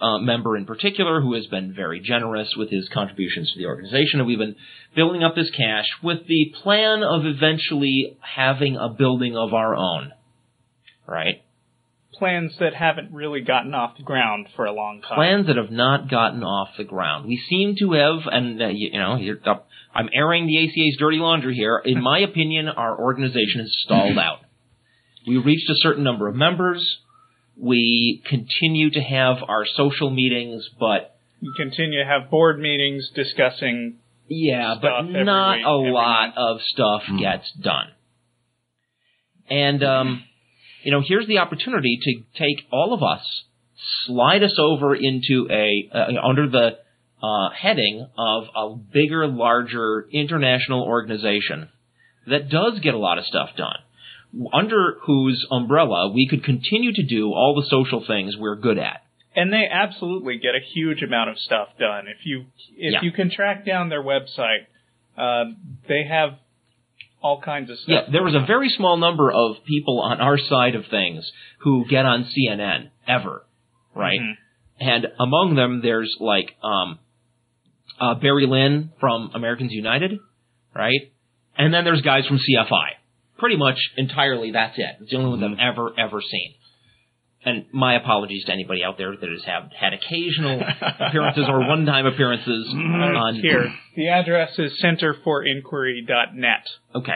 [0.00, 4.20] uh, member in particular who has been very generous with his contributions to the organization,
[4.20, 4.56] and we've been
[4.96, 10.12] building up this cash with the plan of eventually having a building of our own.
[11.06, 11.42] Right?
[12.20, 15.16] Plans that haven't really gotten off the ground for a long time.
[15.16, 17.26] Plans that have not gotten off the ground.
[17.26, 19.54] We seem to have, and uh, you, you know, you're, uh,
[19.92, 21.78] I'm airing the ACA's dirty laundry here.
[21.84, 24.38] In my opinion, our organization has stalled out.
[25.26, 26.86] We reached a certain number of members.
[27.56, 33.96] We continue to have our social meetings, but We continue to have board meetings discussing
[34.28, 36.34] yeah, Stuff but not week, a lot month.
[36.38, 37.18] of stuff Hmm.
[37.18, 37.88] gets done.
[39.48, 40.24] And um,
[40.82, 43.22] you know, here's the opportunity to take all of us,
[44.06, 46.78] slide us over into a uh, under the
[47.22, 51.68] uh, heading of a bigger, larger international organization
[52.26, 53.76] that does get a lot of stuff done,
[54.52, 59.02] under whose umbrella we could continue to do all the social things we're good at.
[59.36, 62.06] And they absolutely get a huge amount of stuff done.
[62.08, 63.02] If you if Yeah.
[63.02, 64.66] you can track down their website,
[65.16, 65.44] uh,
[65.88, 66.38] they have
[67.22, 67.88] all kinds of stuff.
[67.88, 71.30] Yeah, there was a very small number of people on our side of things
[71.60, 73.44] who get on CNN ever,
[73.94, 74.20] right?
[74.20, 74.36] Mhm.
[74.80, 76.98] And among them, there's like um,
[78.00, 80.18] uh, Barry Lynn from Americans United,
[80.74, 81.12] right?
[81.58, 82.96] And then there's guys from CFI.
[83.36, 84.96] Pretty much entirely that's it.
[85.00, 86.54] It's the only ones I've ever ever seen.
[87.42, 90.60] And my apologies to anybody out there that has have had occasional
[91.00, 96.66] appearances or one-time appearances on Here, the address is centerforinquiry.net.
[96.94, 97.12] Okay.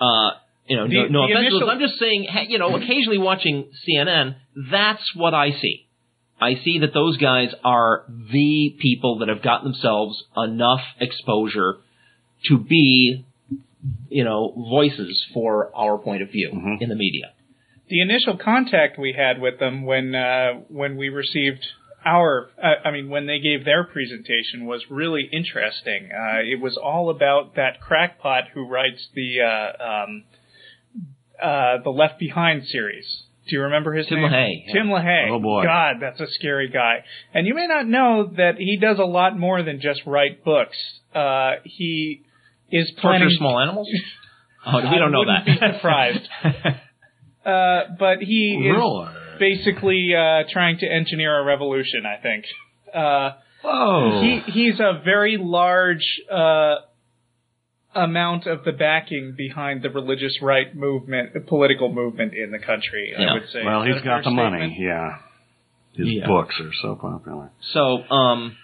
[0.00, 0.30] Uh,
[0.66, 1.40] you know, The- no, no offense.
[1.52, 4.36] initial- I'm just saying, you know, occasionally watching CNN,
[4.70, 5.86] that's what I see.
[6.40, 11.76] I see that those guys are the people that have gotten themselves enough exposure
[12.46, 13.26] to be,
[14.08, 17.32] you know, voices for our point of view in the media.
[17.90, 21.66] The initial contact we had with them when uh, when we received
[22.04, 26.08] our, uh, I mean, when they gave their presentation was really interesting.
[26.12, 30.24] Uh, it was all about that crackpot who writes the uh, um,
[31.42, 33.06] uh, the Left Behind series.
[33.48, 34.30] Do you remember his Tim name?
[34.30, 34.72] LaHaye, yeah.
[34.72, 35.30] Tim LaHaye.
[35.30, 35.64] Oh, boy.
[35.64, 37.04] God, that's a scary guy.
[37.34, 40.76] And you may not know that he does a lot more than just write books.
[41.12, 42.22] Uh, he
[42.70, 43.88] is planning Torture small animals?
[44.62, 45.46] Oh, we don't know that.
[45.46, 46.28] be surprised.
[47.44, 49.08] Uh, but he is Really?
[49.38, 52.04] basically uh, trying to engineer a revolution.
[52.06, 52.44] I think.
[52.94, 53.30] Uh,
[53.62, 54.22] Oh.
[54.22, 56.76] he he's a very large uh,
[57.94, 63.12] amount of the backing behind the religious right movement, political movement in the country.
[63.18, 63.30] Yeah.
[63.30, 63.64] I would say.
[63.64, 64.76] well, he's got fair the money.
[64.80, 65.10] Yeah.
[65.94, 66.26] His Yeah.
[66.26, 67.50] books are so popular.
[67.72, 68.56] so, um,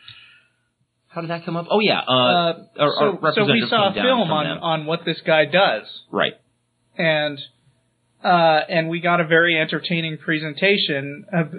[1.08, 1.66] how did that come up?
[1.70, 4.58] Oh yeah, uh, Uh, our, our so, so we saw a film on them.
[4.62, 5.84] on what this guy does.
[6.10, 6.34] right.
[6.96, 7.38] and
[8.24, 11.52] uh, and we got a very entertaining presentation of,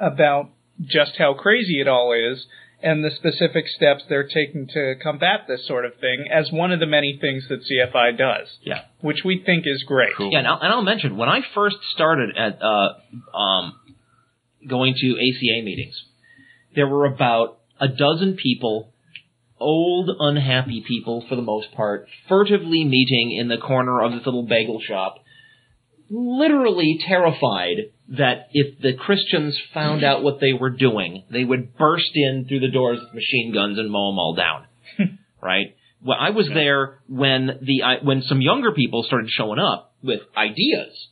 [0.00, 2.46] about just how crazy it all is
[2.80, 6.78] and the specific steps they're taking to combat this sort of thing as one of
[6.78, 8.82] the many things that CFI does, Yeah.
[9.00, 10.12] which we think is great.
[10.20, 13.72] Yeah, and I'll, and I'll mention when I first started at uh, um,
[14.68, 16.00] going to ACA meetings,
[16.76, 18.92] there were about a dozen people,
[19.58, 24.44] old, unhappy people for the most part, furtively meeting in the corner of this little
[24.46, 25.16] bagel shop,
[26.10, 32.10] literally terrified that if the Christians found out what they were doing, they would burst
[32.14, 34.66] in through the doors with machine guns and mow them all down.
[35.42, 35.74] right?
[36.02, 40.20] Well, I was there when the I, when some younger people started showing up with
[40.36, 41.08] ideas,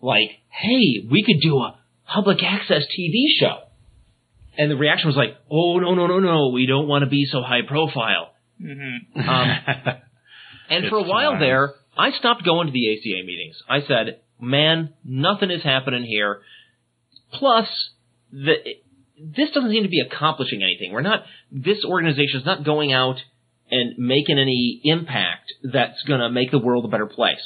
[0.00, 3.58] like, "Hey, we could do a public access TV show,"
[4.56, 7.26] and the reaction was like, "Oh no, no, no, no, we don't want to be
[7.30, 9.50] so high profile." hmm Um,
[10.70, 11.40] and for a while fine.
[11.40, 13.56] there, I stopped going to the ACA meetings.
[13.68, 16.40] I said, "Man, nothing is happening here."
[17.32, 17.66] Plus,
[18.32, 18.54] the
[19.20, 20.92] this doesn't seem to be accomplishing anything.
[20.92, 21.24] We're not.
[21.50, 23.16] This organization is not going out
[23.70, 27.42] and making any impact that's going to make the world a better place.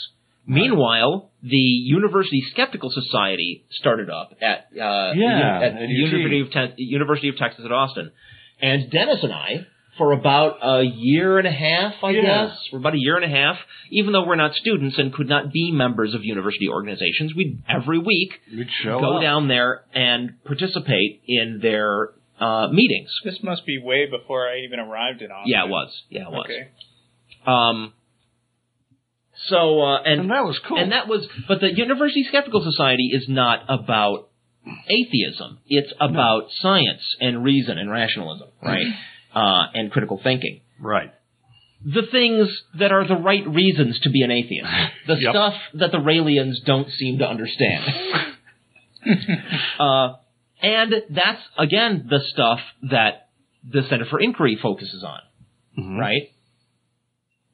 [0.47, 6.51] Meanwhile, the University Skeptical Society started up at uh, Yeah, at at the University of
[6.77, 8.11] Te- University of Texas at Austin,
[8.61, 9.67] and Denis and I,
[9.99, 12.23] for about a year and a half, I Yeah.
[12.23, 13.59] guess, for about a year and a half,
[13.91, 17.99] even though we're not students and could not be members of university organizations, we'd every
[17.99, 19.23] week We'd show go up.
[19.23, 23.11] down there and participate in their uh, meetings.
[23.25, 25.53] This must be way before I even arrived in Austin.
[25.53, 26.03] Yeah, it was.
[26.09, 26.47] Yeah, it was.
[26.47, 26.69] Okay.
[27.47, 27.93] Um,
[29.49, 30.79] so uh, and And that was cool.
[30.79, 34.29] and that was, but the University Skeptical Society is not about
[34.89, 35.59] atheism.
[35.67, 38.87] It's about science and reason and rationalism, right?
[39.35, 40.61] uh, and critical thinking.
[40.81, 41.13] Right.
[41.85, 44.69] The things that are the right reasons to be an atheist.
[45.07, 45.33] The Yep.
[45.33, 47.83] stuff that the Raelians don't seem to understand.
[49.81, 50.15] uh,
[50.63, 53.29] and that's, again, the stuff that
[53.69, 55.21] the Center for Inquiry focuses on
[55.79, 55.99] Mhm.
[55.99, 56.23] right?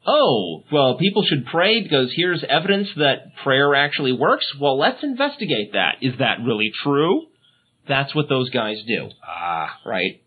[0.07, 4.47] Oh, well, people should pray because here's evidence that prayer actually works.
[4.59, 5.97] Well, let's investigate that.
[6.03, 7.27] Is that really true?
[7.87, 9.79] That's what those guys do, Ah.
[9.85, 10.21] right?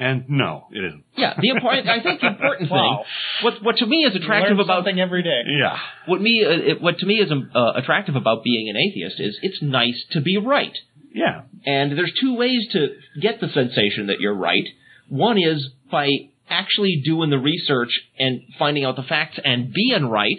[0.00, 1.04] And no, it isn't.
[1.16, 3.04] Yeah, the important, I think the important thing, Wow.
[3.42, 5.40] what, what to me is attractive Learn about, something every day.
[5.46, 5.76] Yeah.
[6.06, 9.16] what me, uh, it, what to me is um, uh, attractive about being an atheist
[9.18, 10.76] is it's nice to be right.
[11.12, 11.42] Yeah.
[11.66, 12.88] And there's two ways to
[13.20, 14.66] get the sensation that you're right.
[15.08, 16.08] One is by
[16.48, 20.38] actually doing the research and finding out the facts and being right.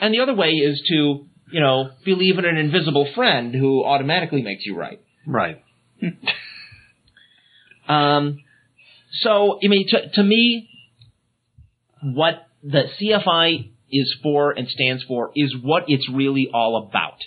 [0.00, 4.40] And the other way is to you know, believe in an invisible friend who automatically
[4.40, 4.98] makes you right.
[5.26, 5.62] Right.
[7.88, 8.38] Um,
[9.20, 10.68] so, I mean, to, to me,
[12.02, 17.18] what the CFI is for and stands for is what it's really all about.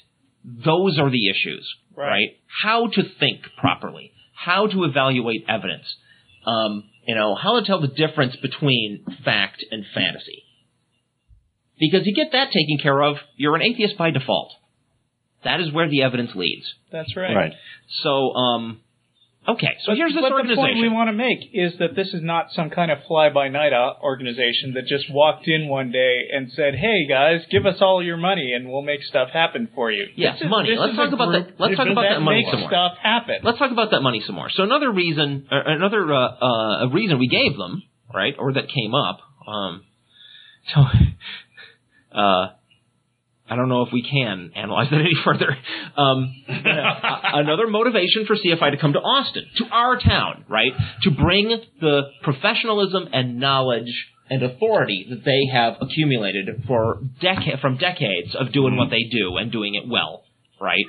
[0.43, 2.07] Those are the issues, right?
[2.07, 2.29] Right.
[2.63, 5.85] How to think properly, how to evaluate evidence,
[6.45, 10.43] um, you know, how to tell the difference between fact and fantasy.
[11.79, 14.53] Because you get that taken care of, you're an atheist by default.
[15.43, 16.65] That is where the evidence leads.
[16.91, 17.35] That's right.
[17.35, 17.53] Right.
[18.01, 18.81] So, um,
[19.47, 20.63] okay, so But, here's this but the organization.
[20.63, 24.73] point we want to make is that this is not some kind of fly-by-night organization
[24.75, 28.53] that just walked in one day and said, "Hey guys, give us all your money
[28.53, 30.75] and we'll make stuff happen for you." Yes, is- money.
[30.75, 32.69] Let's talk about that- let's talk about that money makes some more.
[32.69, 33.39] stuff happen.
[33.43, 34.49] Let's talk about that money some more.
[34.49, 37.83] So another reason, uh, another uh, uh, reason we gave them,
[38.13, 39.19] right, or that came up.
[39.47, 39.83] Um,
[40.73, 40.81] so,
[42.17, 42.47] uh,
[43.47, 45.55] I don't know if we can analyze that any further.
[45.97, 50.71] Um, another motivation for CFI to come to Austin, to our town, right,
[51.03, 53.93] to bring the professionalism and knowledge
[54.29, 59.37] and authority that they have accumulated for deca- from decades of doing what they do
[59.37, 60.23] and doing it well,
[60.59, 60.85] right,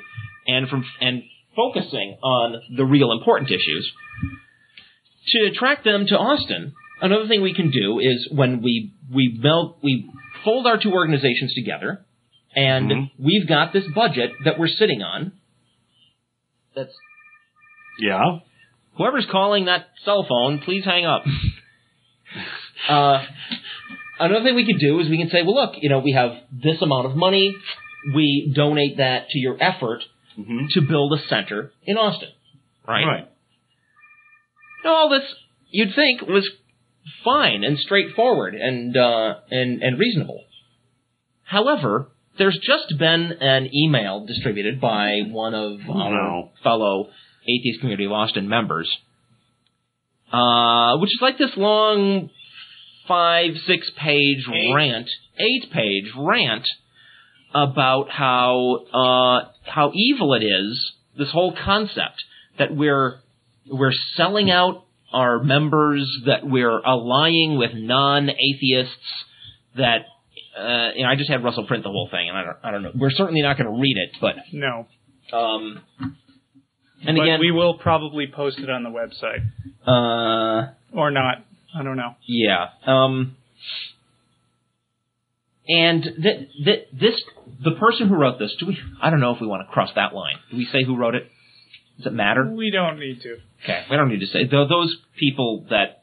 [0.47, 1.23] and from and
[1.55, 3.91] focusing on the real important issues.
[5.29, 9.77] To attract them to Austin, another thing we can do is when we we meld
[9.83, 10.09] we
[10.45, 12.07] fold our two organizations together,
[12.57, 13.11] and Mhm.
[13.19, 15.33] we've got this budget that we're sitting on.
[16.75, 16.95] That's
[18.01, 18.41] Yeah.
[18.95, 21.25] whoever's calling that cell phone, please hang up.
[22.89, 23.25] uh,
[24.19, 26.43] another thing we could do is we can say, well, look, you know, we have
[26.51, 27.55] this amount of money.
[28.15, 30.03] We donate that to your effort
[30.35, 32.29] hmm to build a center in Austin,
[32.87, 33.07] right?
[33.07, 33.29] Right.
[34.85, 35.25] Now, all this
[35.71, 36.49] you'd think was
[37.25, 40.45] fine and straightforward and uh, and and reasonable.
[41.45, 42.09] However,
[42.39, 46.51] there's just been an email distributed by one of our No.
[46.63, 47.09] fellow
[47.49, 48.89] Atheist Community of Austin members,
[50.33, 52.31] uh, which is like this long
[53.09, 54.75] five six page Eight.
[54.75, 55.09] rant,
[55.39, 56.67] eight page rant
[57.55, 60.93] about how uh, how evil it is.
[61.17, 62.23] This whole concept
[62.59, 63.21] that we're
[63.71, 69.25] we're selling out our members, that we're allying with non-atheists,
[69.77, 70.05] that
[70.57, 72.71] uh, you know, I just had Russell print the whole thing, and I don't, I
[72.71, 72.93] don't know.
[72.99, 74.87] We're certainly not going to read it, but no,
[75.33, 75.83] um,
[77.05, 79.45] and but again, we will probably post it on the website
[79.87, 81.45] uh, or not.
[81.79, 82.15] I don't know.
[82.27, 83.37] yeah, um,
[85.69, 87.21] and th- th- this
[87.63, 88.55] the person who wrote this.
[88.59, 88.79] Do we?
[89.03, 90.37] I don't know if we want to cross that line.
[90.51, 91.31] Do we say who wrote it?
[91.99, 92.47] Does it matter?
[92.47, 93.39] We don't need to.
[93.65, 94.47] Okay, we don't need to say.
[94.47, 96.03] Though those people that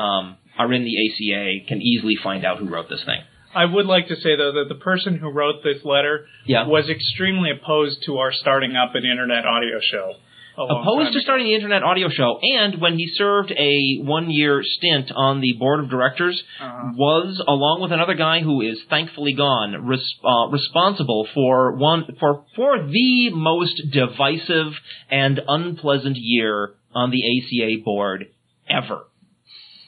[0.00, 3.20] um, are in the ACA can easily find out who wrote this thing.
[3.62, 6.66] I would like to say though that the person who wrote this letter Yeah.
[6.66, 10.08] was extremely opposed to our starting up an internet audio show.
[10.56, 11.22] a long Opposed to ago.
[11.28, 15.78] starting the internet audio show, and when he served a one-year stint on the board
[15.78, 16.90] of directors, Uh-huh.
[16.96, 22.32] was along with another guy who is thankfully gone, res- uh, responsible for one for
[22.56, 24.70] for the most divisive
[25.10, 28.26] and unpleasant year on the ACA board
[28.68, 29.00] ever.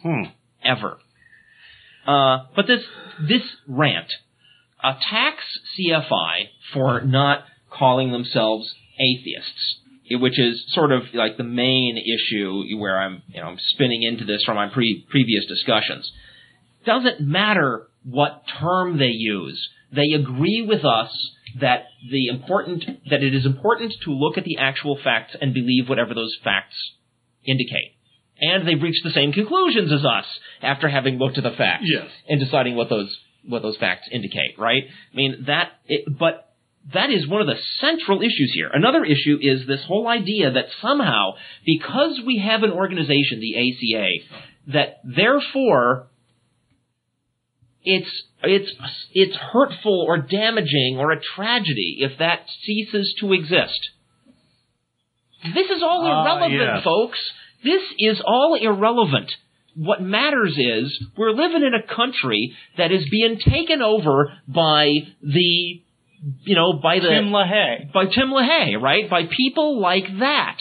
[0.05, 0.25] Hmm.
[0.65, 0.99] ever.
[2.07, 2.83] Uh, but this
[3.29, 4.11] this rant
[4.83, 5.45] attacks
[5.79, 9.79] CFI for not calling themselves atheists,
[10.11, 14.25] which is sort of like the main issue where I'm you know I'm spinning into
[14.25, 16.11] this from my pre- previous discussions.
[16.85, 19.69] Doesn't matter what term they use.
[19.93, 21.11] They agree with us
[21.61, 25.89] that the important that it is important to look at the actual facts and believe
[25.89, 26.77] whatever those facts
[27.45, 27.97] indicate.
[28.41, 30.25] And they've reached the same conclusions as us
[30.63, 32.09] after having looked at the facts Yes.
[32.29, 33.15] and deciding what those
[33.47, 34.85] what those facts indicate, right?
[35.13, 36.47] I mean that it, but
[36.95, 38.69] that is one of the central issues here.
[38.73, 41.33] Another issue is this whole idea that somehow
[41.67, 44.09] because we have an organization, the ACA,
[44.73, 46.07] that therefore
[47.83, 48.11] it's
[48.43, 48.71] it's
[49.13, 53.81] it's hurtful or damaging or a tragedy if that ceases to exist.
[55.55, 56.85] This is all Ah, irrelevant, yes.
[56.85, 57.19] folks.
[57.63, 59.31] This is all irrelevant.
[59.77, 64.93] What matters is we're living in a country that is being taken over by
[65.23, 65.81] the,
[66.43, 67.93] you know, by the Tim LaHaye.
[67.93, 69.09] by Tim LaHaye, right?
[69.09, 70.57] By people like that.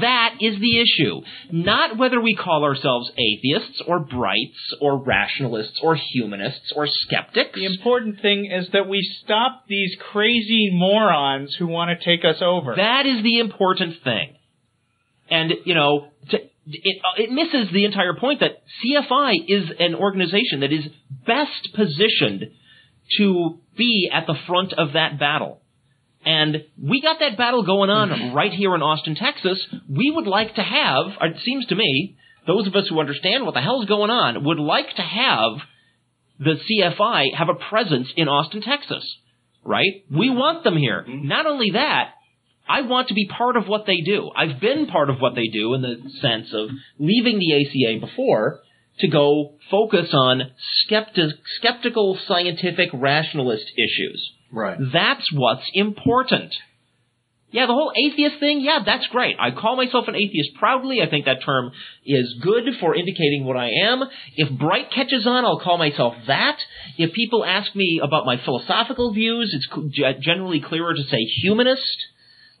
[0.00, 1.22] That is the issue.
[1.50, 7.54] Not whether we call ourselves atheists or brights or rationalists or humanists or skeptics.
[7.54, 12.42] The important thing is that we stop these crazy morons who want to take us
[12.42, 12.76] over.
[12.76, 14.36] That is the important thing.
[15.30, 20.60] And, you know, to, it, it misses the entire point that CFI is an organization
[20.60, 20.86] that is
[21.26, 22.50] best positioned
[23.18, 25.60] to be at the front of that battle.
[26.24, 28.36] And we got that battle going on mm-hmm.
[28.36, 29.58] right here in Austin, Texas.
[29.88, 32.16] We would like to have, it seems to me,
[32.46, 35.52] those of us who understand what the hell's going on would like to have
[36.38, 39.04] the CFI have a presence in Austin, Texas.
[39.64, 40.04] Right?
[40.10, 40.38] We mm-hmm.
[40.38, 41.04] want them here.
[41.08, 41.28] Mm-hmm.
[41.28, 42.12] Not only that,
[42.70, 44.30] I want to be part of what they do.
[44.36, 48.60] I've been part of what they do in the sense of leaving the ACA before
[49.00, 50.52] to go focus on
[50.86, 54.30] skepti- skeptical scientific rationalist issues.
[54.52, 54.78] Right.
[54.92, 56.54] That's what's important.
[57.52, 59.34] Yeah, the whole atheist thing, yeah, that's great.
[59.40, 61.02] I call myself an atheist proudly.
[61.02, 61.72] I think that term
[62.06, 64.04] is good for indicating what I am.
[64.36, 66.58] If Bright catches on, I'll call myself that.
[66.96, 71.82] If people ask me about my philosophical views, it's generally clearer to say humanist,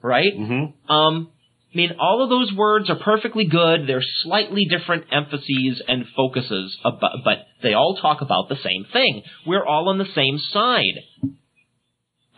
[0.02, 0.32] right?
[0.36, 0.90] Mm-hmm.
[0.92, 1.30] Um,
[1.72, 3.86] I mean, all of those words are perfectly good.
[3.86, 9.22] They're slightly different emphases and focuses, about, but they all talk about the same thing.
[9.46, 11.30] We're all on the same side.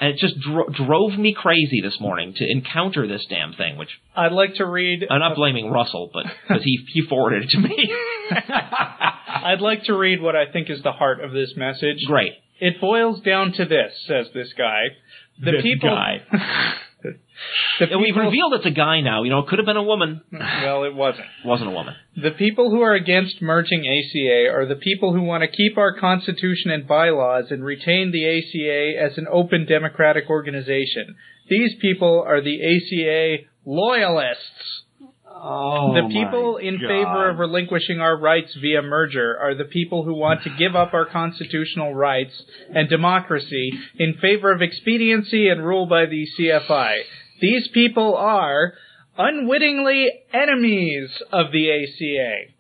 [0.00, 3.88] And it just dro- drove me crazy this morning to encounter this damn thing, which
[4.16, 5.06] I'd like to read.
[5.08, 7.94] I'm not blaming Russell, but because he he forwarded it to me.
[8.32, 11.98] I'd like to read what I think is the heart of this message.
[12.06, 12.32] Great.
[12.60, 14.80] It boils down to this, says this guy.
[15.42, 15.88] The This people.
[15.90, 16.22] guy.
[17.80, 19.22] And we've revealed it's a guy now.
[19.22, 20.20] You know, it could have been a woman.
[20.32, 21.26] Well, it wasn't.
[21.44, 21.94] Wasn't a woman.
[22.16, 25.98] The people who are against merging ACA are the people who want to keep our
[25.98, 31.16] Constitution and bylaws and retain the ACA as an open democratic organization.
[31.48, 34.81] These people are the ACA loyalists.
[35.44, 36.86] Oh, the people in God.
[36.86, 40.94] favor of relinquishing our rights via merger are the people who want to give up
[40.94, 42.40] our constitutional rights
[42.72, 47.00] and democracy in favor of expediency and rule by the CFI.
[47.40, 48.74] These people are
[49.18, 51.72] unwittingly enemies of the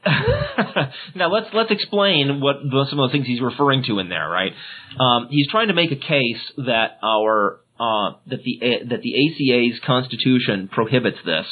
[0.04, 0.92] ACA.
[1.14, 2.56] now let's let's explain what
[2.90, 4.52] some of the things he's referring to in there, right?
[4.98, 8.60] Um, he's trying to make a case that our uh, that the
[8.90, 11.46] that the ACA's constitution prohibits this.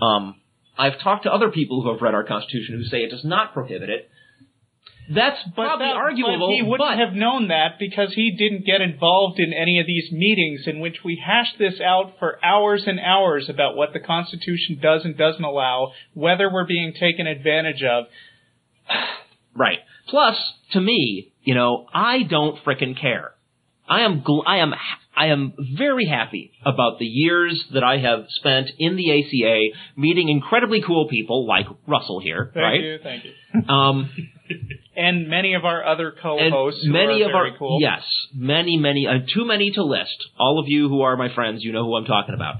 [0.00, 0.36] Um,
[0.80, 3.52] I've talked to other people who have read our constitution who say it does not
[3.52, 4.08] prohibit it.
[5.12, 8.80] That's probably that- arguable, But he wouldn't but- have known that because he didn't get
[8.80, 13.00] involved in any of these meetings in which we hashed this out for hours and
[13.00, 18.06] hours about what the Constitution does and doesn't allow, whether we're being taken advantage of.
[19.52, 19.80] Right.
[20.06, 20.36] Plus,
[20.72, 23.32] to me, you know, I don't frickin' care.
[23.88, 24.72] I am gl- I am
[25.22, 25.42] I am
[25.84, 29.56] very happy about the years that I have spent in the ACA,
[29.96, 32.80] meeting incredibly cool people like Russell here, Thank right?
[32.80, 33.32] you, thank you.
[33.74, 33.96] Um,
[34.96, 36.80] And many of our other co-hosts.
[36.84, 37.78] many of our cool.
[37.80, 38.02] yes,
[38.34, 40.18] many many uh, too many to list.
[40.38, 42.56] All of you who are my friends, you know who I'm talking about.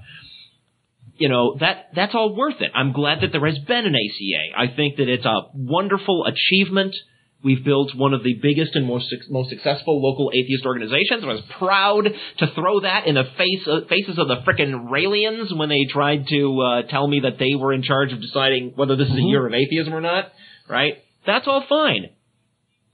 [1.16, 2.70] You know that that's all worth it.
[2.74, 4.44] I'm glad that there has been an ACA.
[4.62, 6.94] I think that it's a wonderful achievement.
[7.42, 11.24] We've built one of the biggest and most most successful local atheist organizations.
[11.24, 12.04] I was proud
[12.38, 16.26] to throw that in the face uh, faces of the frickin' Raelians when they tried
[16.28, 19.22] to uh, tell me that they were in charge of deciding whether this is a
[19.22, 20.32] year of atheism or not.
[20.68, 20.94] Right?
[21.26, 22.10] That's all fine.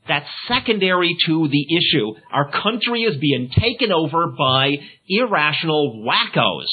[0.06, 2.14] That's secondary to the issue.
[2.32, 4.76] Our country is being taken over by
[5.08, 6.66] irrational wackos.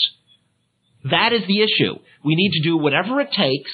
[1.10, 1.96] That is the issue.
[2.24, 3.72] We need to do whatever it takes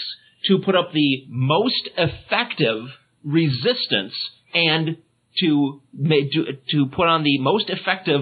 [0.47, 2.85] to put up the most effective
[3.23, 4.13] resistance
[4.53, 4.97] and
[5.39, 8.21] to to, to put on the most effective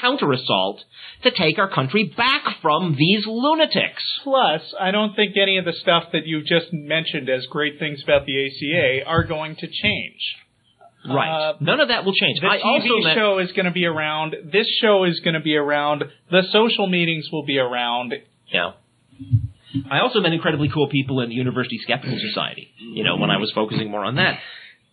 [0.00, 0.82] counter assault
[1.22, 4.02] to take our country back from these lunatics.
[4.24, 8.02] Plus, I don't think any of the stuff that you just mentioned as great things
[8.02, 10.18] about the ACA are going to change.
[11.06, 11.50] Right.
[11.50, 12.40] Uh, None of that will change.
[12.40, 14.34] The I TV show is going to be around.
[14.50, 16.04] This show is going to be around.
[16.30, 18.14] The social meetings will be around.
[18.52, 18.72] Yeah.
[19.90, 23.38] I also met incredibly cool people in the University Skeptical Society, you know, when I
[23.38, 24.38] was focusing more on that.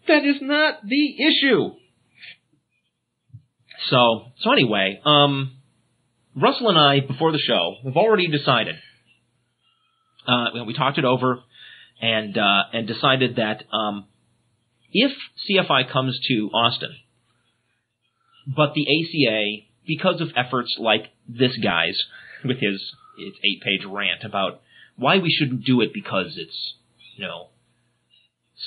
[0.07, 1.71] That is not the issue.
[3.89, 5.57] So, so anyway, um,
[6.36, 8.75] Russell and I, before the show, have already decided,
[10.27, 11.39] uh, we talked it over
[12.01, 14.05] and, uh, and decided that, um,
[14.91, 15.11] if
[15.49, 16.95] CFI comes to Austin,
[18.47, 21.97] but the ACA, because of efforts like this guy's
[22.43, 22.82] with his,
[23.43, 24.61] eight page rant about
[24.95, 26.73] why we shouldn't do it because it's,
[27.15, 27.47] you know,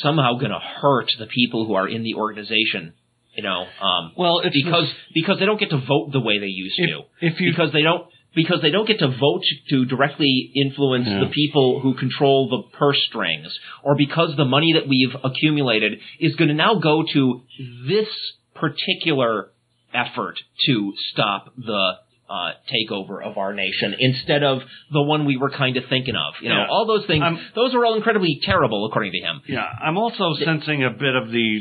[0.02, 2.94] somehow going to hurt the people who are in the organization,
[3.36, 6.46] you know, um, Well, it's because because they don't get to vote the way they
[6.46, 7.02] used If- to.
[7.20, 11.20] if you- because they don't because they don't get to vote to directly influence Yeah.
[11.20, 16.34] the people who control the purse strings, or because the money that we've accumulated is
[16.34, 17.42] going to now go to
[17.86, 18.08] this
[18.54, 19.50] particular
[19.92, 21.98] effort to stop the
[22.28, 24.60] uh, takeover of our nation instead of
[24.92, 26.34] the one we were kind of thinking of.
[26.42, 26.66] You know, Yeah.
[26.70, 27.22] all those things.
[27.22, 29.42] I'm- those are all incredibly terrible, according to him.
[29.46, 31.60] Yeah, I'm also sensing a bit of the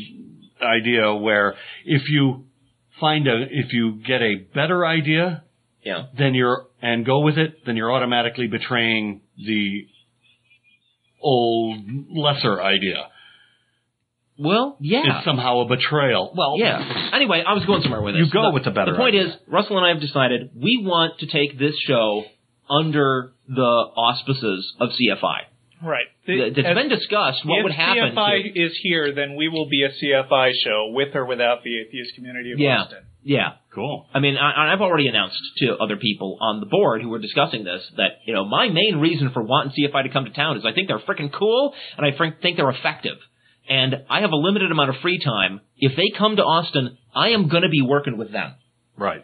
[0.61, 1.55] idea where
[1.86, 2.45] if you
[2.99, 5.43] find a if you get a better idea,
[5.84, 6.05] Yeah.
[6.18, 9.86] then you're and go with it, then you're automatically betraying the
[11.22, 13.07] old lesser idea.
[14.38, 15.18] Well, yeah.
[15.18, 16.34] It's somehow a betrayal.
[16.36, 17.10] Well, Yeah.
[17.14, 18.26] Anyway, I was going somewhere with this.
[18.28, 19.28] You go with the better The point idea.
[19.28, 22.26] is, Russell and I have decided we want to take this show
[22.70, 25.42] under the auspices of CFI.
[25.84, 26.06] Right.
[26.26, 28.04] Th- It's As- been discussed what would happen.
[28.06, 31.64] If CFI to- is here, then we will be a CFI show with or without
[31.64, 33.04] the atheist community of yeah, Austin.
[33.24, 33.52] yeah.
[33.76, 34.08] Cool.
[34.14, 37.66] I mean, I, I've already announced to other people on the board who were discussing
[37.66, 40.66] this that you know my main reason for wanting CFI to come to town is
[40.66, 43.18] I think they're freaking cool and I fr- think they're effective.
[43.70, 45.61] And I have a limited amount of free time.
[45.78, 48.55] If they come to Austin, I am going to be working with them.
[48.97, 49.24] Right.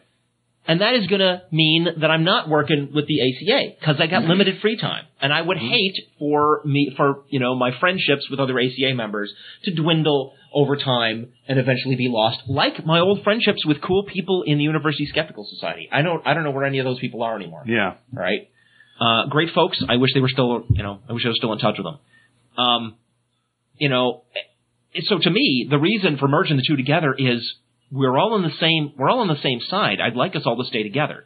[0.67, 4.05] And that is going to mean that I'm not working with the ACA because I
[4.05, 5.05] got limited free time.
[5.19, 9.33] And I would hate for me, for, you know, my friendships with other ACA members
[9.63, 14.43] to dwindle over time and eventually be lost, like my old friendships with cool people
[14.45, 15.89] in the University Skeptical Society.
[15.91, 17.63] I don't, I don't know where any of those people are anymore.
[17.65, 17.95] Yeah.
[18.13, 18.49] Right?
[19.01, 19.81] Uh, great folks.
[19.87, 21.85] I wish they were still, you know, I wish I was still in touch with
[21.85, 22.63] them.
[22.63, 22.95] Um,
[23.79, 27.53] you know, eh, so to me, the reason for merging the two together is
[27.91, 29.99] we're all on the same, we're all on the same side.
[29.99, 31.25] I'd like us all to stay together,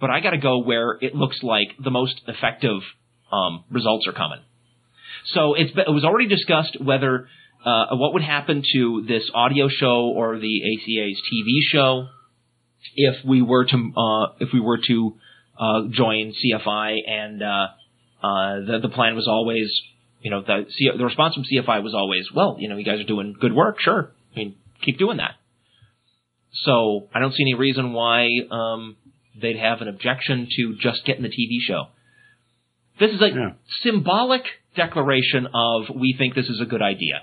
[0.00, 2.80] but I got to go where it looks like the most effective
[3.32, 4.40] um, results are coming.
[5.34, 7.28] So it was already discussed whether
[7.64, 12.06] uh, what would happen to this audio show or the ACA's TV show
[12.94, 15.16] if we were to uh, if we were to
[15.58, 17.46] uh, join CFI, and uh,
[18.22, 19.68] uh, the the plan was always,
[20.20, 20.64] you know, the
[20.98, 23.80] the response from CFI was always, well, you know, you guys are doing good work,
[23.80, 25.32] sure, I mean, keep doing that.
[26.64, 28.96] So I don't see any reason why um,
[29.40, 31.84] they'd have an objection to just getting the TV show.
[32.98, 33.50] This is a Yeah.
[33.82, 34.42] symbolic
[34.74, 37.22] declaration of we think this is a good idea.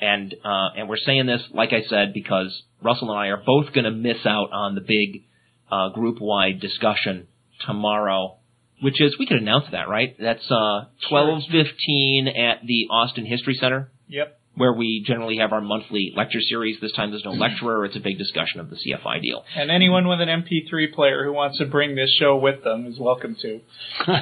[0.00, 3.72] And uh, and we're saying this, like I said, because Russell and I are both
[3.72, 5.22] going to miss out on the big
[5.70, 7.28] uh, group wide discussion
[7.64, 8.36] tomorrow,
[8.84, 10.14] which is we could announce that, right?
[10.20, 14.38] That's uh, twelve fifteen at the Austin History Center, Yep.
[14.56, 16.78] where we generally have our monthly lecture series.
[16.80, 19.44] This time there's no lecturer; it's a big discussion of the CFI deal.
[19.56, 22.98] And anyone with an MP3 player who wants to bring this show with them is
[22.98, 23.60] welcome to.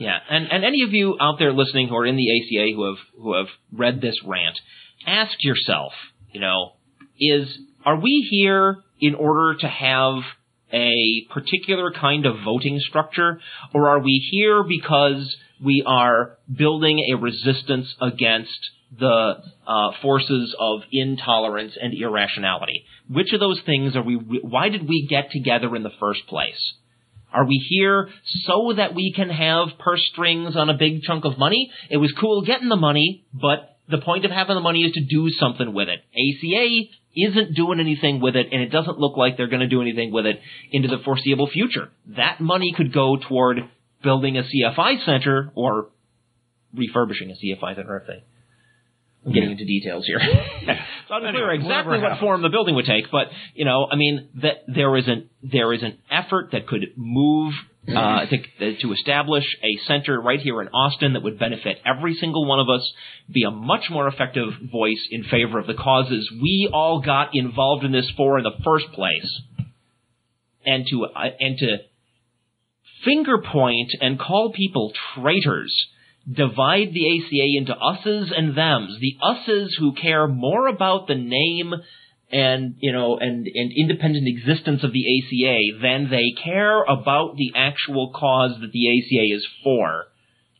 [0.00, 2.84] Yeah, and and any of you out there listening who are in the ACA who
[2.86, 4.56] have who have read this rant,
[5.04, 5.92] ask yourself,
[6.30, 6.74] you know,
[7.18, 7.48] is
[7.84, 10.22] are we here in order to have
[10.72, 13.40] a particular kind of voting structure,
[13.74, 18.58] or are we here because we are building a resistance against
[18.98, 19.34] the
[19.66, 22.84] uh, forces of intolerance and irrationality?
[23.08, 24.14] Which of those things are we?
[24.14, 26.74] Why did we get together in the first place?
[27.32, 28.08] Are we here
[28.46, 31.70] so that we can have purse strings on a big chunk of money?
[31.90, 35.04] It was cool getting the money, but the point of having the money is to
[35.04, 36.00] do something with it.
[36.14, 39.80] ACA isn't doing anything with it, and it doesn't look like they're going to do
[39.80, 40.40] anything with it
[40.70, 41.90] into the foreseeable future.
[42.16, 43.58] That money could go toward
[44.02, 45.88] building a CFI center or
[46.74, 48.24] refurbishing a CFI center if they.
[49.26, 50.18] I'm getting into details here.
[50.20, 50.80] it's
[51.10, 54.62] unclear Anyway, exactly what form the building would take, but you know, I mean, that
[54.68, 57.52] there is an there is an effort that could move
[57.86, 62.46] uh, to, to establish a center right here in Austin that would benefit every single
[62.46, 62.92] one of us,
[63.32, 67.84] be a much more effective voice in favor of the causes we all got involved
[67.84, 69.40] in this for in the first place,
[70.66, 71.78] and to uh, and to
[73.04, 75.74] finger point and call people traitors
[76.30, 78.98] divide the ACA into us's and them's.
[79.00, 81.72] The us's who care more about the name
[82.30, 87.52] and you know and and independent existence of the ACA than they care about the
[87.56, 90.06] actual cause that the ACA is for.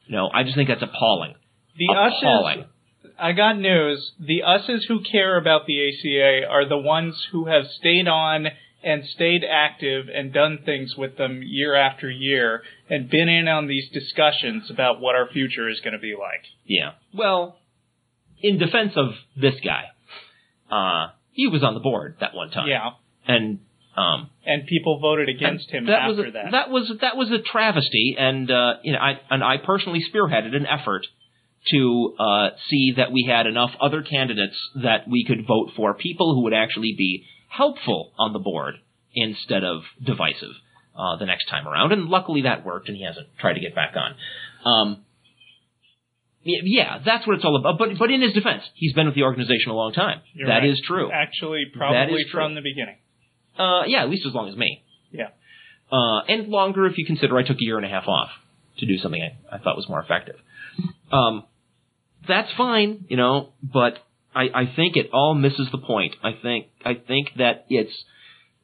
[0.07, 1.35] You know, I just think that's appalling.
[1.77, 2.61] The appalling.
[2.61, 4.13] us's, I got news.
[4.19, 8.47] The us's who care about the ACA are the ones who have stayed on
[8.83, 13.67] and stayed active and done things with them year after year and been in on
[13.67, 16.45] these discussions about what our future is going to be like.
[16.65, 16.93] Yeah.
[17.13, 17.59] Well,
[18.41, 19.85] in defense of this guy,
[20.71, 22.67] uh, he was on the board that one time.
[22.67, 22.91] Yeah.
[23.29, 23.61] And
[23.97, 26.51] um, And people voted against him that after was a, that.
[26.51, 30.55] That was that was a travesty, and uh, you know, I and I personally spearheaded
[30.55, 31.07] an effort
[31.71, 36.35] to uh, see that we had enough other candidates that we could vote for people
[36.35, 38.75] who would actually be helpful on the board
[39.15, 40.55] instead of divisive
[40.97, 41.93] uh, the next time around.
[41.93, 44.15] And luckily that worked, and he hasn't tried to get back on.
[44.65, 45.05] Um,
[46.65, 47.79] yeah, that's what it's all about.
[47.79, 50.21] But but in his defense, he's been with the organization a long time.
[50.47, 50.87] That You're is right.
[50.87, 51.11] true.
[51.13, 52.97] Actually, probably is from the beginning.
[53.59, 54.83] Uh, yeah, at least as long as me.
[55.11, 55.29] Yeah.
[55.91, 58.31] Uh, and longer if you consider I took a year and a half off
[58.79, 60.37] to do something I, I thought was more effective.
[61.11, 61.45] Um,
[62.27, 63.95] that's fine, you know, but
[64.35, 66.15] I, I think it all misses the point.
[66.23, 67.93] I think I think that it's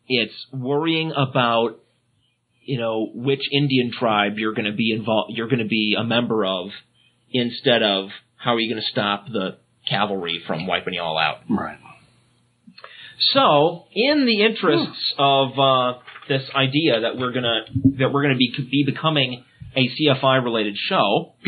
[0.06, 1.80] It's worrying about
[2.62, 5.32] you know which Indian tribe you're going to be involved.
[5.34, 6.68] You're going to be a member of,
[7.34, 9.58] instead of how are you going to stop the
[9.88, 11.38] cavalry from wiping you all out.
[11.50, 11.78] Right.
[13.32, 17.60] So, in the interests of uh, this idea that we're gonna
[17.98, 19.44] that we're gonna be be becoming
[19.76, 21.34] a CFI related show,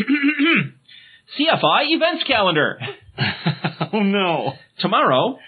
[1.39, 2.79] CFI events calendar.
[3.93, 4.53] oh no!
[4.81, 5.39] Tomorrow,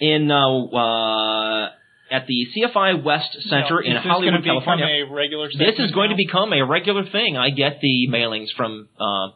[0.00, 1.64] in uh, uh,
[2.10, 5.04] at the CFI West Center Now, in is this Hollywood, gonna become California.
[5.08, 6.16] a regular This segment is going now?
[6.16, 7.36] to become a regular thing.
[7.36, 9.28] I get the mailings from uh,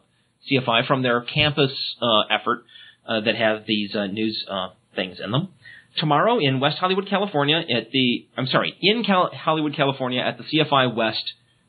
[0.49, 1.71] CFI from their campus
[2.01, 2.63] uh, effort
[3.07, 5.49] uh, that have these uh, news uh, things in them.
[5.97, 10.43] Tomorrow in West Hollywood, California, at the I'm sorry, in Cal- Hollywood, California, at the
[10.43, 11.23] CFI West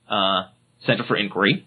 [0.08, 0.44] uh,
[0.86, 1.66] Center for Inquiry.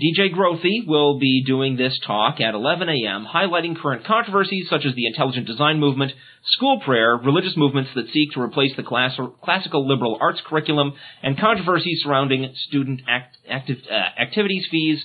[0.00, 4.94] DJ Grothe will be doing this talk at 11 a.m., highlighting current controversies such as
[4.94, 6.12] the intelligent design movement,
[6.44, 11.38] school prayer, religious movements that seek to replace the class- classical liberal arts curriculum, and
[11.38, 15.04] controversies surrounding student act- active, uh, activities fees.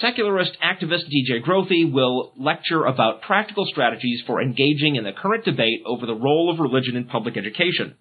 [0.00, 5.82] Secularist activist DJ Grothe will lecture about practical strategies for engaging in the current debate
[5.86, 7.96] over the role of religion in public education.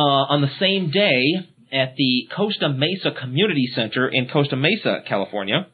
[0.00, 1.22] uh, on the same day
[1.72, 5.66] at the Costa Mesa Community Center in Costa Mesa, California.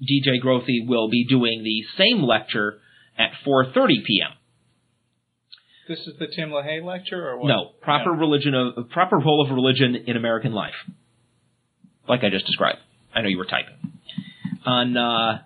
[0.00, 2.78] DJ Grothe will be doing the same lecture
[3.18, 4.35] at 4:30 p.m.
[5.88, 7.46] This is the Tim LaHaye lecture, or what?
[7.46, 10.74] No, proper religion of proper role of religion in American life,
[12.08, 12.78] like I just described.
[13.14, 13.92] I know you were typing.
[14.64, 15.38] On uh,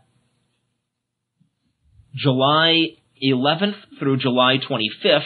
[2.14, 5.20] July 11th through July 25th,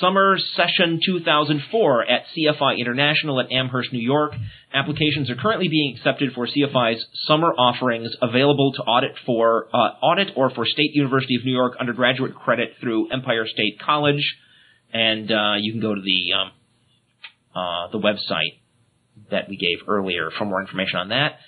[0.00, 4.32] Summer Session 2004 at CFI International at Amherst, New York.
[4.74, 10.28] Applications are currently being accepted for CFI's summer offerings available to audit for uh, audit
[10.36, 14.36] or for State University of New York undergraduate credit through Empire State College,
[14.92, 16.50] and uh, you can go to the um,
[17.54, 18.58] uh, the website
[19.30, 21.38] that we gave earlier for more information on that.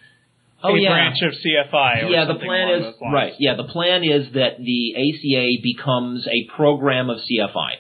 [0.64, 0.90] Oh, a yeah.
[0.90, 2.02] branch of CFI.
[2.04, 3.34] Or yeah, the plan along is right.
[3.40, 7.76] Yeah, the plan is that the ACA becomes a program of CFI.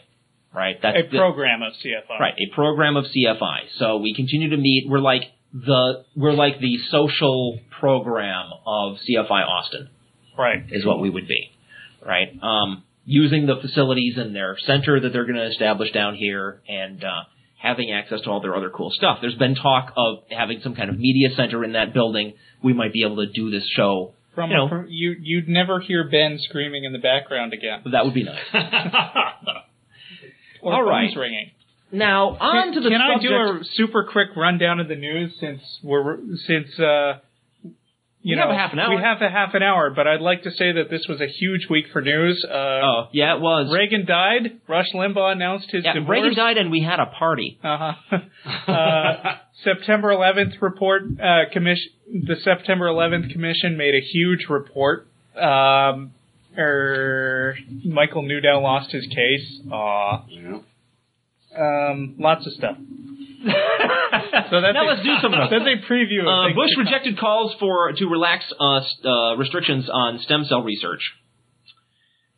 [0.53, 0.79] Right.
[0.81, 2.19] That's A the- program of CFI.
[2.19, 3.67] Right, a program of CFI.
[3.77, 4.88] So we continue to meet.
[4.88, 5.23] We're like
[5.53, 9.89] the we're like the social program of CFI Austin
[10.38, 10.63] Right.
[10.71, 11.49] is what we would be.
[12.08, 12.30] Right.
[12.41, 17.03] Um, using the facilities in their center that they're going to establish down here and
[17.03, 17.24] uh,
[17.62, 19.18] having access to all their other cool stuff.
[19.22, 22.34] There's been talk of having some kind of media center in that building.
[22.64, 24.14] We might be able to do this show.
[24.34, 27.82] From, you know, from you, you'd never hear Ben screaming in the background again.
[27.91, 28.39] that would be nice.
[30.62, 31.10] Or All right.
[31.16, 31.51] ringing.
[31.91, 35.62] Now on to the Can I do a super quick rundown of the news since
[35.84, 37.20] we're since uh
[38.22, 38.95] you We know have a half an hour.
[38.95, 41.28] we have a half an hour, but I'd like to say that this was a
[41.28, 42.43] huge week for news.
[42.43, 43.72] Uh, oh yeah, it was.
[43.74, 44.59] Reagan died.
[44.68, 46.09] Rush Limbaugh announced his yeah, divorce.
[46.09, 47.59] Reagan died and we had a party.
[47.63, 48.18] Uh-huh.
[48.72, 51.91] uh September 11th report uh, commission.
[52.07, 55.07] The September 11th commission made a huge report.
[55.36, 56.13] Um,
[56.57, 59.61] er, Michael Newdow lost his case.
[59.72, 60.26] Aw.
[60.30, 60.59] Yeah.
[61.57, 62.78] Um, lots of stuff.
[64.49, 65.59] so that's now a, let's do some of those.
[65.59, 66.25] That's a preview.
[66.25, 66.85] Uh, Bush to come.
[66.85, 71.01] rejected calls for to relax uh, uh, restrictions on stem cell research.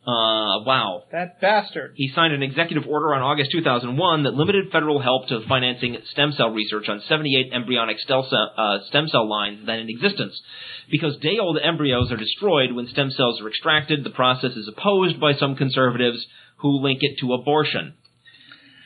[0.09, 1.03] Uh, wow.
[1.11, 1.93] That bastard.
[1.95, 6.31] He signed an executive order on August 2001 that limited federal help to financing stem
[6.31, 10.39] cell research on 78 embryonic stem cell, uh, stem cell lines then in existence.
[10.89, 15.33] Because day-old embryos are destroyed when stem cells are extracted, the process is opposed by
[15.33, 16.25] some conservatives
[16.57, 17.93] who link it to abortion.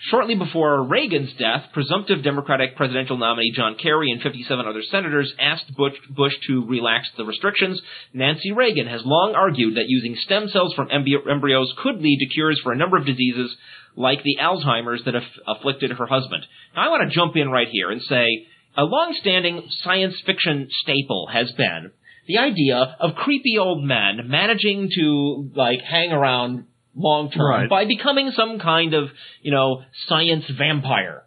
[0.10, 5.74] Shortly before Reagan's death, presumptive Democratic presidential nominee John Kerry and 57 other senators asked
[5.78, 7.82] Bush, Bush to relax the restrictions.
[8.14, 12.34] Nancy Reagan has long argued that using stem cells from embryo- embryos could lead to
[12.34, 13.56] cures for a number of diseases
[13.96, 16.46] like the Alzheimer's that aff- afflicted her husband.
[16.76, 21.28] Now, I want to jump in right here and say a long-standing science fiction staple
[21.32, 21.92] has been
[22.28, 26.66] the idea of creepy old men managing to like hang around
[26.96, 27.70] long term Right.
[27.70, 29.10] by becoming some kind of,
[29.42, 31.24] you know, science vampire.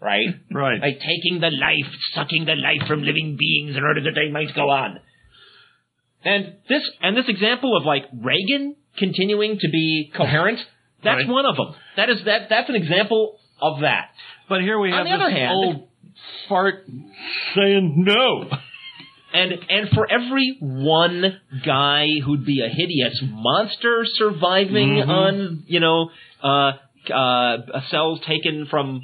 [0.00, 0.28] Right?
[0.52, 0.80] Right.
[0.80, 4.54] Like taking the life, sucking the life from living beings in order that they might
[4.54, 5.00] go on.
[6.24, 10.58] And this and this example of like Reagan continuing to be coherent,
[11.04, 11.28] that's Right.
[11.28, 11.74] one of them.
[11.96, 14.10] That is that that's an example of that.
[14.48, 15.88] But here we have the this other hand- old
[16.48, 16.84] fart
[17.54, 18.50] saying no.
[19.32, 21.22] And and for every one
[21.64, 25.08] guy who'd be a hideous monster surviving Mhm.
[25.08, 26.10] on, you know,
[26.42, 26.72] uh,
[27.12, 29.02] uh, cells taken from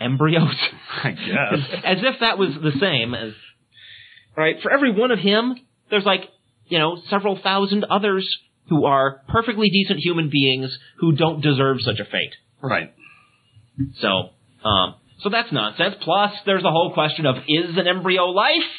[0.00, 0.54] embryos,
[1.02, 1.80] I guess.
[1.84, 3.32] as if that was the same as
[4.36, 4.60] right.
[4.62, 5.56] For every one of him,
[5.90, 6.28] there's like
[6.68, 8.28] you know several thousand others
[8.68, 12.34] who are perfectly decent human beings who don't deserve such a fate.
[12.62, 12.92] Right.
[14.00, 14.30] So,
[14.64, 15.96] um, so that's nonsense.
[16.00, 18.70] Plus, there's the whole question of is an embryo life,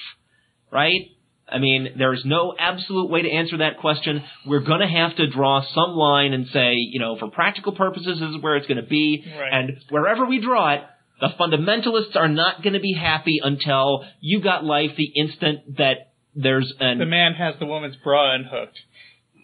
[0.71, 1.01] right?
[1.47, 4.23] I mean, there's no absolute way to answer that question.
[4.47, 8.19] We're going to have to draw some line and say, you know, for practical purposes,
[8.19, 9.53] this is where it's going to be, Right.
[9.53, 10.81] and wherever we draw it,
[11.21, 16.11] the fundamentalists are not going to be happy until you got life the instant that
[16.35, 18.79] there's an The man has the woman's bra unhooked.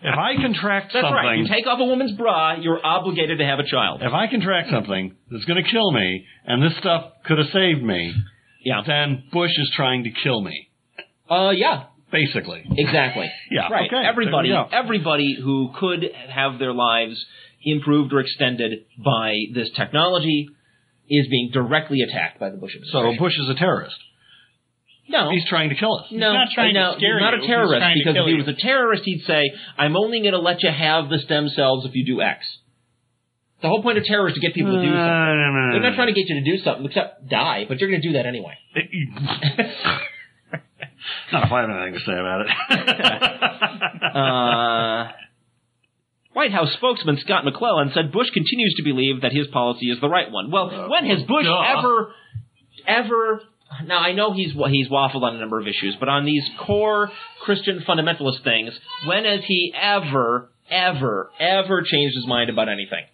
[0.02, 1.38] If I contract That's something, right.
[1.38, 4.00] You take off a woman's bra, you're obligated to have a child.
[4.02, 7.82] if I contract something that's going to kill me, and this stuff could have saved
[7.82, 8.14] me,
[8.62, 8.82] Yeah.
[8.86, 10.68] then Bush is trying to kill me,
[11.28, 11.84] Uh, yeah.
[12.12, 12.62] basically.
[12.76, 13.30] Exactly.
[13.50, 13.86] Yeah, Right.
[13.92, 14.76] okay, everybody, there we go.
[14.76, 17.24] everybody who could have their lives
[17.62, 20.48] improved or extended by this technology
[21.08, 23.16] is being directly attacked by the Bush administration.
[23.18, 23.24] So.
[23.24, 23.96] Bush is a terrorist.
[25.08, 26.06] no, He's trying to kill us.
[26.12, 29.02] no, not trying to scare he's not a terrorist because if he was a terrorist,
[29.04, 32.22] he'd say, "I'm only going to let you have the stem cells if you do
[32.22, 32.46] X."
[33.62, 35.00] The whole point of terror is to get people to do something.
[35.72, 38.08] They're not trying to get you to do something except die, but you're going to
[38.08, 38.54] do that anyway.
[41.32, 42.48] Not if I have anything to say about it.
[44.10, 45.06] Uh,
[46.32, 50.08] White House spokesman Scott McClellan said Bush continues to believe that his policy is the
[50.08, 50.50] right one.
[50.50, 51.78] Well, when has Bush duh.
[51.78, 52.12] ever,
[52.86, 53.42] ever?
[53.86, 57.10] Now I know he's he's waffled on a number of issues, but on these core
[57.42, 58.72] Christian fundamentalist things,
[59.06, 63.04] when has he ever, ever, ever changed his mind about anything?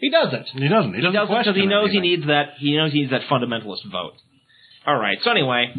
[0.00, 0.46] He doesn't.
[0.54, 0.92] he doesn't.
[0.92, 2.54] He He doesn't, doesn't question because he knows he needs that.
[2.58, 4.14] He knows he needs that fundamentalist vote.
[4.86, 5.18] All right.
[5.22, 5.74] So anyway,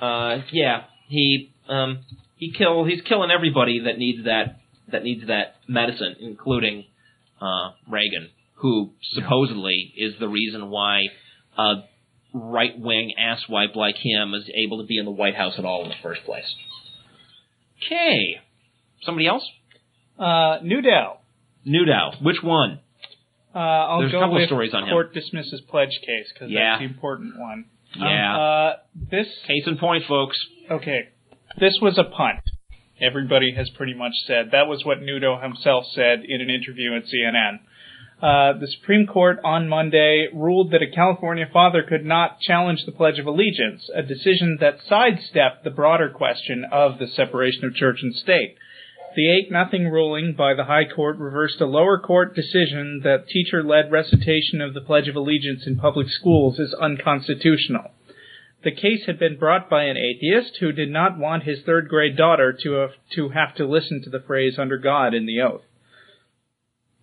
[0.00, 2.04] uh, yeah, he um,
[2.36, 4.60] he kill he's killing everybody that needs that
[4.92, 6.84] that needs that medicine, including
[7.40, 11.00] uh, Reagan, who supposedly is the reason why
[11.58, 11.74] a
[12.32, 15.82] right wing asswipe like him is able to be in the White House at all
[15.84, 16.44] in the first place.
[17.84, 18.40] Okay.
[19.02, 19.44] Somebody else?
[20.18, 21.18] Uh, Newdow.
[21.66, 22.22] Newdow.
[22.22, 22.80] Which one?
[23.54, 24.90] Uh, I'll There's a couple with stories on him.
[24.90, 26.72] court dismisses pledge case because Yeah.
[26.72, 27.66] that's the important one.
[27.96, 28.36] Yeah.
[28.36, 28.76] Uh,
[29.10, 30.36] this Case in point, folks.
[30.70, 31.08] okay.
[31.58, 32.40] This was a punt.
[33.00, 37.04] Everybody has pretty much said that was what Newdow himself said in an interview at
[37.04, 37.60] CNN.
[38.22, 42.92] Uh, the Supreme Court on Monday ruled that a California father could not challenge the
[42.92, 47.98] Pledge of Allegiance, a decision that sidestepped the broader question of the separation of church
[48.02, 48.56] and state.
[49.16, 53.62] The 8 nothing ruling by the High Court reversed a lower court decision that teacher
[53.62, 57.92] led recitation of the Pledge of Allegiance in public schools is unconstitutional.
[58.64, 62.16] The case had been brought by an atheist who did not want his third grade
[62.16, 65.62] daughter to have, to have to listen to the phrase under God in the oath.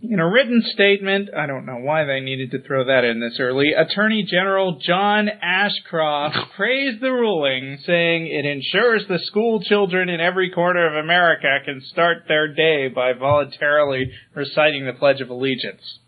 [0.04, 3.38] In a written statement, I don't know why they needed to throw that in this
[3.40, 10.20] early, Attorney General John Ashcroft praised the ruling, saying it ensures the school children in
[10.20, 16.00] every corner of America can start their day by voluntarily reciting the Pledge of Allegiance.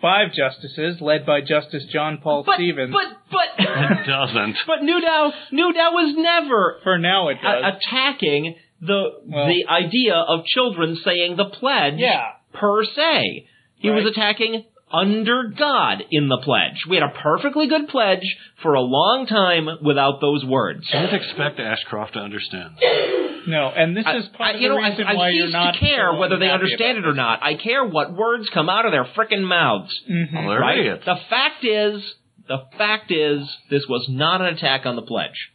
[0.00, 4.56] Five justices, led by Justice John Paul But, Stevens, but, but, It doesn't.
[4.66, 7.62] but Newdow, Newdow was never for now it does.
[7.62, 12.32] a- attacking the Well- the idea of children saying the pledge yeah.
[12.54, 13.46] Per se.
[13.76, 16.84] He was attacking under God in the pledge.
[16.88, 18.24] We had a perfectly good pledge
[18.62, 20.86] for a long time without those words.
[20.92, 22.70] Don't expect Ashcroft to understand.
[23.46, 25.30] No, and this I- is part I- of you the know, I, reason I why
[25.30, 27.42] cease you're not to care so whether they understand it or not.
[27.42, 29.90] I care what words come out of their frickin' mouths.
[30.08, 30.16] this.
[30.16, 30.32] Mhm.
[30.32, 30.78] Well, they're right?
[30.78, 31.04] idiots.
[31.04, 32.02] The fact is,
[32.48, 35.50] the fact is, this was not an attack on the pledge.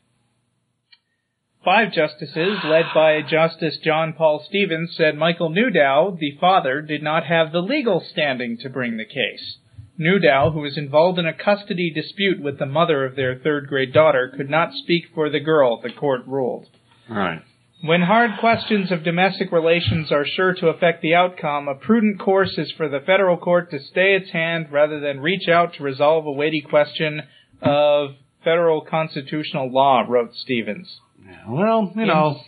[1.64, 7.26] Five justices, led by Justice John Paul Stevens, said Michael Newdow, the father, did not
[7.26, 9.58] have the legal standing to bring the case.
[10.00, 13.92] Newdow, who was involved in a custody dispute with the mother of their third grade
[13.92, 16.68] daughter, could not speak for the girl, the court ruled.
[17.10, 17.42] Right.
[17.82, 22.58] When hard questions of domestic relations are sure to affect the outcome, a prudent course
[22.58, 26.26] is for the federal court to stay its hand rather than reach out to resolve
[26.26, 27.24] a weighty question
[27.62, 28.12] of
[28.46, 31.02] federal constitutional law, wrote Stevens.
[31.30, 32.40] Yeah, well, you know,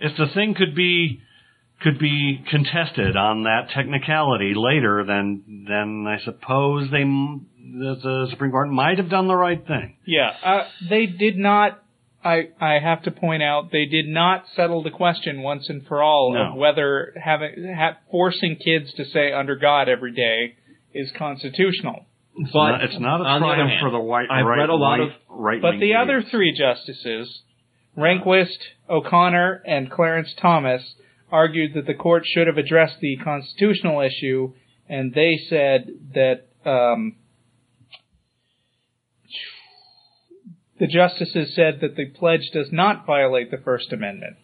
[0.00, 1.20] if the thing could be
[1.82, 8.50] could be contested on that technicality later, then then I suppose they the, the Supreme
[8.52, 9.96] Court might have done the right thing.
[10.06, 11.80] Yeah, uh, they did not.
[12.24, 16.02] I I have to point out they did not settle the question once and for
[16.02, 16.52] all No.
[16.52, 20.54] of whether having ha, forcing kids to say under God every day
[20.94, 22.06] is constitutional.
[22.36, 24.26] It's But not, it's not a on the triumph hand, for the white.
[24.30, 25.62] I've right, read a lot right, of- right.
[25.62, 27.42] But the other three justices,
[27.96, 30.94] Rehnquist, O'Connor, and Clarence Thomas,
[31.30, 34.52] argued that the court should have addressed the constitutional issue,
[34.88, 37.16] and they said that um,
[40.78, 44.36] the justices said that the pledge does not violate the First Amendment.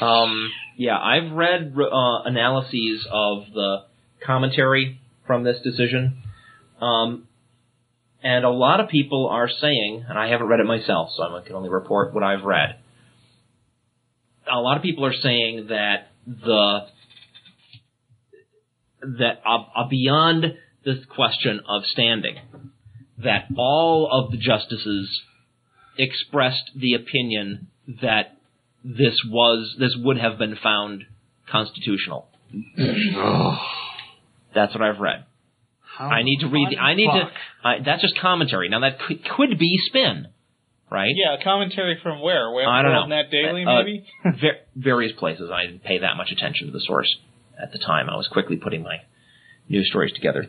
[0.00, 3.84] Um, yeah, I've read uh, analyses of the
[4.24, 6.22] commentary from this decision,
[6.80, 7.27] um,
[8.22, 11.42] and a lot of people are saying, and I haven't read it myself, so I
[11.46, 12.76] can only report what I've read.
[14.50, 16.86] A lot of people are saying that the
[19.00, 20.44] that uh, uh, beyond
[20.84, 22.36] this question of standing,
[23.22, 25.20] that all of the justices
[25.96, 27.68] expressed the opinion
[28.02, 28.36] that
[28.82, 31.04] this was this would have been found
[31.50, 32.28] constitutional.
[34.54, 35.24] That's what I've read.
[36.04, 36.68] I need to read.
[36.70, 37.30] The, I need fuck?
[37.30, 37.68] to.
[37.68, 38.68] I, that's just commentary.
[38.68, 40.28] Now that could, could be spin,
[40.90, 41.12] right?
[41.14, 42.52] Yeah, commentary from where?
[42.52, 43.16] where I don't know.
[43.16, 44.06] That Daily, Uh, maybe?
[44.24, 45.50] va- various places.
[45.52, 47.14] I didn't pay that much attention to the source
[47.60, 48.08] at the time.
[48.08, 48.98] I was quickly putting my
[49.68, 50.46] news stories together.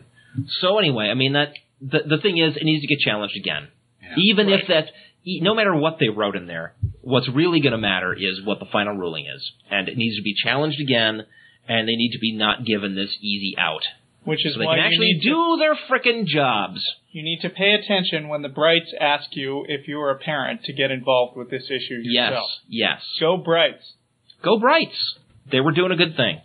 [0.60, 3.68] So anyway, I mean that the the thing is, it needs to get challenged again.
[4.16, 4.86] Even if that,
[5.24, 8.58] e- no matter what they wrote in there, what's really going to matter is what
[8.58, 11.22] the final ruling is, and it needs to be challenged again,
[11.68, 13.82] and they need to be not given this easy out,
[14.24, 16.80] Which is so they why can you actually need to- do their frickin' jobs.
[17.10, 20.62] You need to pay attention when the Brights ask you if you are a parent
[20.64, 22.50] to get involved with this issue Yes, yourself.
[22.68, 23.16] yes.
[23.18, 23.94] Go Brights.
[24.42, 25.18] Go Brights.
[25.50, 26.40] They were doing a good thing.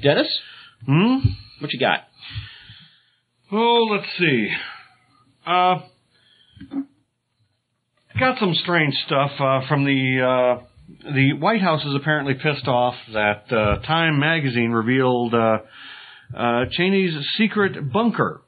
[0.00, 0.28] Denis,
[0.86, 1.16] Hmm.
[1.58, 2.04] what you got?
[3.50, 4.52] Oh, let's see.
[5.44, 5.80] Uh,
[8.18, 10.62] got some strange stuff uh, from the uh,
[11.12, 15.34] the White House is apparently pissed off that uh, Time magazine revealed
[16.36, 18.42] uh, Cheney's secret bunker.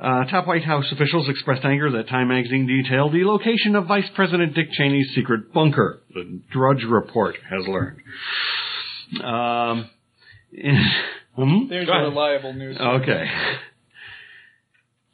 [0.00, 4.08] Uh, top White House officials expressed anger that Time magazine detailed the location of Vice
[4.14, 6.02] President Dick Cheney's secret bunker.
[6.14, 7.98] The Drudge Report has learned.
[9.22, 9.90] Um,
[11.36, 11.68] hmm?
[11.68, 12.78] There's a reliable news.
[12.80, 13.24] Okay.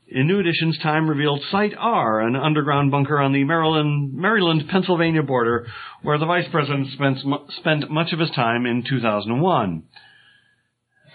[0.08, 5.24] In New Edition's Time revealed Site R, an underground bunker on the Maryland, Maryland Pennsylvania
[5.24, 5.66] border,
[6.02, 7.18] where the vice president spent,
[7.58, 9.82] spent much of his time in 2001.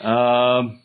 [0.04, 0.82] Um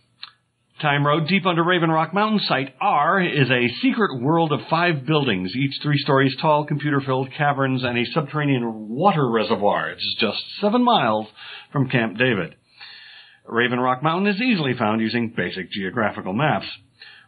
[0.81, 5.07] Time wrote, deep under Raven Rock Mountain, Site R is a secret world of five
[5.07, 9.89] buildings, each three stories tall, computer-filled caverns, and a subterranean water reservoir.
[9.93, 11.29] It's just seven miles
[11.73, 12.57] from Camp David.
[13.47, 16.67] Raven Rock Mountain is easily found using basic geographical maps.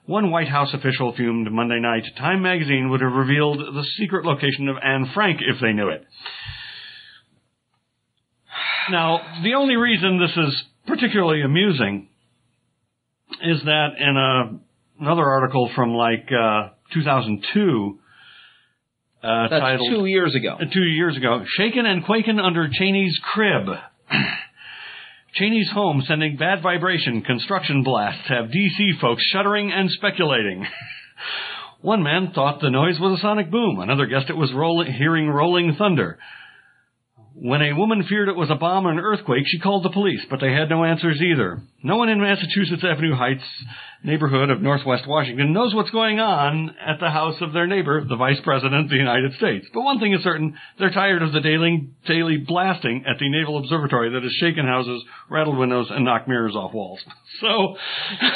[0.04, 4.68] One White House official fumed Monday night, Time magazine would have revealed the secret location
[4.68, 6.04] of Anne Frank if they knew it.
[8.90, 12.08] Now, the only reason this is particularly amusing
[13.42, 17.98] is that in a, another article from like uh, 2002,
[19.22, 20.56] uh, That's titled two years ago.
[20.60, 23.66] uh, two years ago, shaken and quaking under Cheney's crib.
[25.34, 30.66] Cheney's home sending bad vibration construction blasts have DC folks shuddering and speculating.
[31.80, 33.78] One man thought the noise was a sonic boom.
[33.78, 36.18] Another guessed it was rolling, hearing rolling thunder.
[37.40, 40.20] When a woman feared it was a bomb or an earthquake, she called the police,
[40.28, 41.62] but they had no answers either.
[41.84, 43.44] No one in Massachusetts Avenue Heights
[44.02, 48.16] neighborhood of Northwest Washington knows what's going on at the house of their neighbor, the
[48.16, 49.66] Vice President of the United States.
[49.72, 53.58] But one thing is certain, they're tired of the daily, daily blasting at the Naval
[53.58, 57.00] Observatory that has shaken houses, rattled windows, and knocked mirrors off walls.
[57.40, 57.76] So,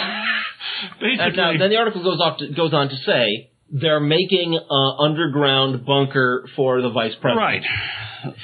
[0.83, 1.37] And basically...
[1.37, 5.85] now, then the article goes off to, goes on to say they're making an underground
[5.87, 7.39] bunker for the vice president.
[7.41, 7.63] Right.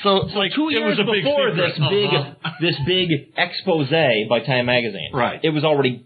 [0.02, 1.68] So, it's like, Two it years was a big before secret.
[1.68, 2.50] this big Uh-huh.
[2.60, 3.90] this big expose
[4.28, 5.38] by Time Magazine, Right.
[5.42, 6.04] It was already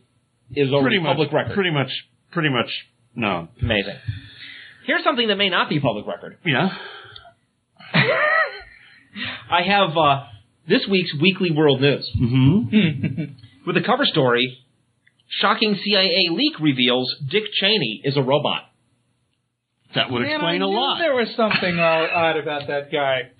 [0.54, 1.54] it was already pretty much, public record.
[1.54, 1.90] Pretty much,
[2.32, 2.68] pretty much,
[3.14, 3.48] no.
[3.62, 3.96] Amazing.
[4.84, 6.36] Here's something that may not be public record.
[6.44, 6.68] Yeah.
[9.50, 10.24] I have uh,
[10.68, 13.24] this week's Weekly World News Mm-hmm.
[13.66, 14.58] with a cover story.
[15.40, 18.64] Shocking CIA leak reveals Dick Cheney is a robot.
[19.94, 20.98] That would Man, explain I a knew lot.
[20.98, 23.30] There was something odd about that guy.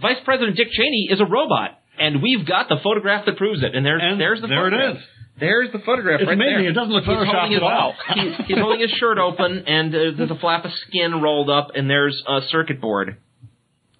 [0.00, 3.74] Vice President Dick Cheney is a robot, and we've got the photograph that proves it.
[3.74, 4.96] And there's And there's the there it photograph.
[4.96, 5.02] is.
[5.38, 6.62] There's the photograph It's right amazing.
[6.62, 6.70] there.
[6.70, 7.94] It doesn't look He's photoshopped at all.
[8.14, 11.68] he's, he's holding his shirt open, and uh, there's a flap of skin rolled up,
[11.74, 13.16] and there's a circuit board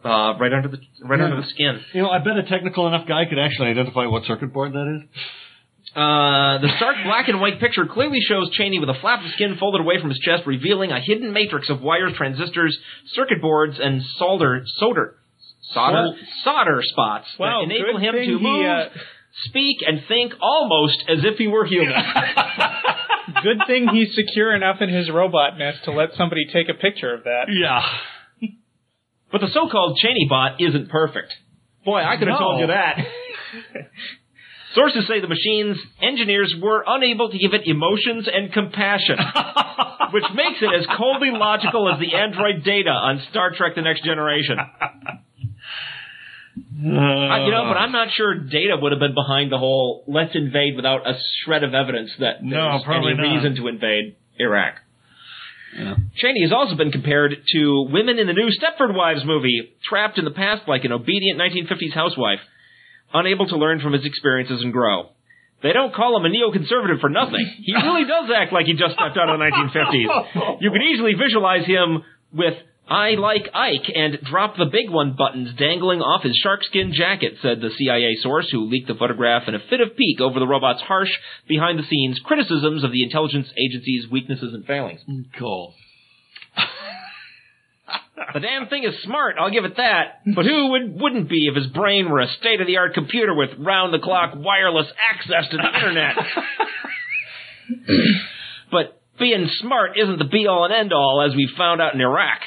[0.05, 1.25] uh, right under the right Yeah.
[1.27, 1.81] under the skin.
[1.93, 5.01] You know, I bet a technical enough guy could actually identify what circuit board that
[5.03, 5.09] is.
[5.97, 9.57] Uh, the stark black and white picture clearly shows Cheney with a flap of skin
[9.59, 12.77] folded away from his chest, revealing a hidden matrix of wires, transistors,
[13.15, 15.17] circuit boards, and solder solder
[15.73, 16.11] solder
[16.45, 18.85] solder spots Wow, that enable him to he, move, uh,
[19.47, 21.95] speak, and think almost as if he were human.
[23.43, 27.13] Good thing he's secure enough in his robot nest to let somebody take a picture
[27.15, 27.47] of that.
[27.49, 27.81] Yeah.
[29.33, 31.33] But the so-called Cheney bot isn't perfect.
[31.85, 32.47] Boy, I could have No.
[32.47, 32.99] told you that.
[34.77, 39.17] Sources say the machine's engineers were unable to give it emotions and compassion,
[40.13, 44.05] which makes it as coldly logical as the android Data on Star Trek: The Next
[44.05, 44.59] Generation.
[46.85, 50.05] Uh, I- you know, but I'm not sure Data would have been behind the whole
[50.07, 51.15] "let's invade" without a
[51.45, 53.35] shred of evidence that there's probably any not.
[53.35, 54.75] reason to invade Iraq.
[55.77, 55.95] Yeah.
[56.17, 60.25] Cheney has also been compared to women in the new Stepford Wives movie, trapped in
[60.25, 62.39] the past like an obedient 1950s housewife,
[63.13, 65.11] unable to learn from his experiences and grow.
[65.63, 67.45] They don't call him a neoconservative for nothing.
[67.65, 70.59] He really does act like he just stepped out of the 1950s.
[70.61, 72.55] You can easily visualize him with
[72.89, 77.61] I like Ike and drop the big one buttons dangling off his sharkskin jacket, said
[77.61, 80.83] the CIA source who leaked the photograph in a fit of pique over the robot's
[80.83, 81.11] harsh,
[81.49, 85.01] behind the scenes criticisms of the intelligence agency's weaknesses and failings.
[85.37, 85.75] Cool.
[88.35, 90.21] The damn thing is smart, I'll give it that.
[90.35, 93.35] But who would, wouldn't be if his brain were a state of the art computer
[93.35, 96.17] with round the clock wireless access to the internet?
[98.71, 102.01] but being smart isn't the be all and end all, as we found out in
[102.01, 102.41] Iraq.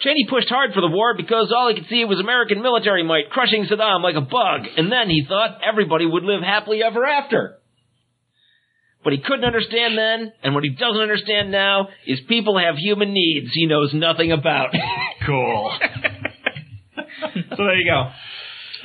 [0.00, 3.30] Cheney pushed hard for the war because all he could see was American military might
[3.30, 7.59] crushing Saddam like a bug, and then he thought everybody would live happily ever after.
[9.02, 13.14] But he couldn't understand then, and what he doesn't understand now is people have human
[13.14, 14.74] needs he knows nothing about.
[15.26, 15.70] Cool.
[16.96, 18.10] so there you go.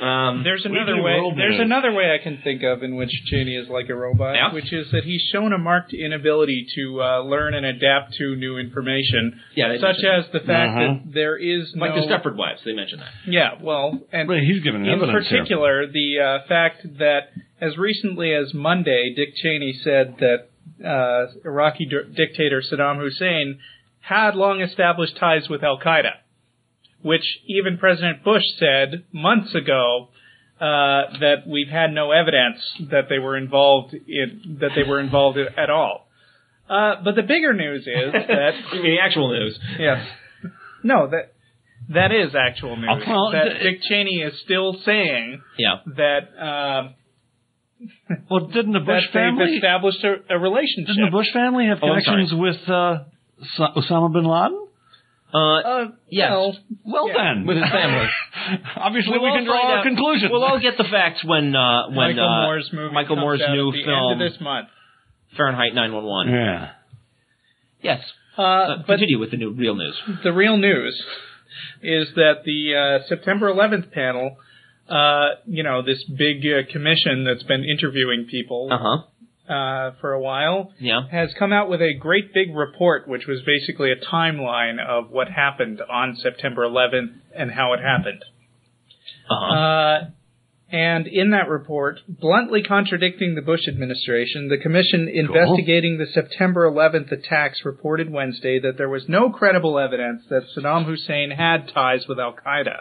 [0.04, 1.16] Um, There's another way.
[1.36, 4.52] There's another way I can think of in which Cheney is like a robot, Yeah?
[4.52, 8.58] which is that he's shown a marked inability to uh, learn and adapt to new
[8.58, 10.80] information, Yeah, such mentioned as the fact Uh-huh.
[11.04, 12.02] that there is like no.
[12.06, 13.08] the Stepford wives, they mentioned that.
[13.32, 15.38] Yeah, well, and But he's given in evidence here.
[15.40, 17.30] particular, the uh, fact that
[17.60, 20.48] as recently as Monday, Dick Cheney said that
[20.86, 23.58] uh, Iraqi d- dictator Saddam Hussein
[24.00, 26.12] had long established ties with Al Qaeda,
[27.02, 30.08] which even President Bush said months ago
[30.60, 32.58] uh, that we've had no evidence
[32.90, 36.08] that they were involved in that they were involved at all.
[36.68, 39.58] Uh, but the bigger news is that I mean, the actual news.
[39.78, 40.06] Yes.
[40.82, 41.32] No, that
[41.90, 42.88] that is actual news.
[43.06, 45.76] Well, that th- Dick Cheney is still saying Yeah.
[45.96, 46.94] that um,
[48.30, 49.56] Well, didn't the Bush family?
[49.56, 50.86] established a, a relationship.
[50.88, 53.04] Didn't the Bush family have Oh, connections with uh,
[53.56, 54.62] Sa- Osama bin Laden?
[55.34, 56.30] Uh, Uh, yes.
[56.30, 57.14] well, Well Yeah.
[57.34, 58.06] then, With his family.
[58.76, 60.30] Obviously, We'll we can draw our out- conclusions.
[60.32, 63.42] We'll all get the facts when uh, when Michael uh, Moore's movie Michael comes Moore's
[63.42, 64.68] out new at the film end of this month.
[65.36, 66.32] Fahrenheit 911.
[66.32, 66.70] yeah.
[67.82, 68.00] Yes.
[68.38, 69.96] Uh, Uh, but continue with the new real news.
[70.24, 70.94] the real news
[71.82, 74.36] is that the uh, September 11th panel,
[74.88, 79.52] uh, you know, this big uh, commission that's been interviewing people Uh huh.
[79.52, 81.02] uh, for a while, Yeah.
[81.10, 85.28] has come out with a great big report, which was basically a timeline of what
[85.28, 88.22] happened on September 11th and how it happened.
[89.28, 89.54] Uh-huh.
[89.54, 90.04] Uh,
[90.70, 97.12] and in that report, bluntly contradicting the Bush administration, the commission investigating the September 11th
[97.12, 102.18] attacks reported Wednesday that there was no credible evidence that Saddam Hussein had ties with
[102.18, 102.78] Al Qaeda.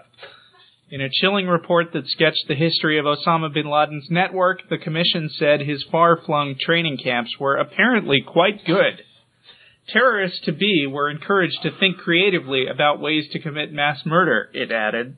[0.88, 5.30] In a chilling report that sketched the history of Osama bin Laden's network, the commission
[5.30, 9.02] said his far-flung training camps were apparently quite good.
[9.88, 14.72] Terrorists to be were encouraged to think creatively about ways to commit mass murder, it
[14.72, 15.18] added.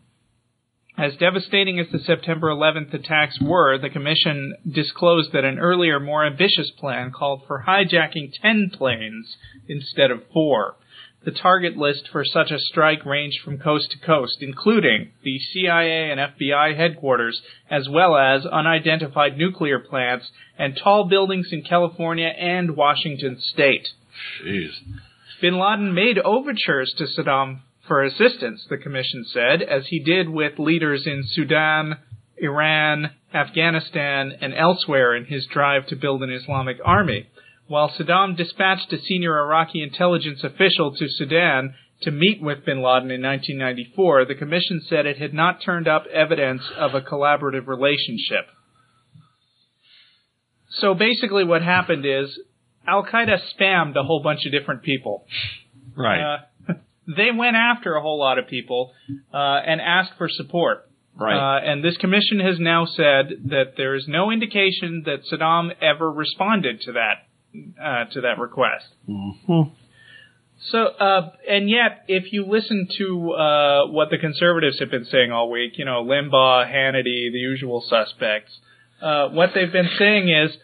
[0.98, 6.26] As devastating as the September 11th attacks were, the Commission disclosed that an earlier, more
[6.26, 9.36] ambitious plan called for hijacking 10 planes
[9.68, 10.78] instead of four.
[11.26, 16.12] The target list for such a strike ranged from coast to coast, including the CIA
[16.12, 22.78] and FBI headquarters, as well as unidentified nuclear plants and tall buildings in California and
[22.78, 23.88] Washington state.
[24.42, 24.72] Jeez.
[25.42, 30.60] Bin Laden made overtures to Saddam for assistance, the commission said, as he did with
[30.60, 31.98] leaders in Sudan,
[32.38, 37.28] Iran, Afghanistan, and elsewhere in his drive to build an Islamic army.
[37.68, 43.12] While Saddam dispatched a senior Iraqi intelligence official to Sudan to meet with bin Laden
[43.12, 48.46] in 1994, the commission said it had not turned up evidence of a collaborative relationship.
[50.70, 52.40] so basically, what happened is
[52.88, 55.26] Al Qaeda spammed a whole bunch of different people.
[55.96, 56.38] Right.
[56.70, 56.74] Uh,
[57.18, 58.94] they went after a whole lot of people
[59.34, 60.90] uh, and asked for support.
[61.20, 61.36] Right.
[61.36, 66.10] Uh, and this commission has now said that there is no indication that Saddam ever
[66.10, 67.27] responded to that
[67.82, 68.86] uh, to that request.
[69.10, 69.72] Mhm.
[70.72, 75.32] So, uh, and yet, if you listen to uh, what the conservatives have been saying
[75.32, 78.58] all week, you know, Limbaugh, Hannity, the usual suspects,
[79.02, 80.58] uh, what they've been saying is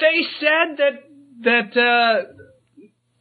[0.00, 1.04] they said that
[1.42, 2.26] that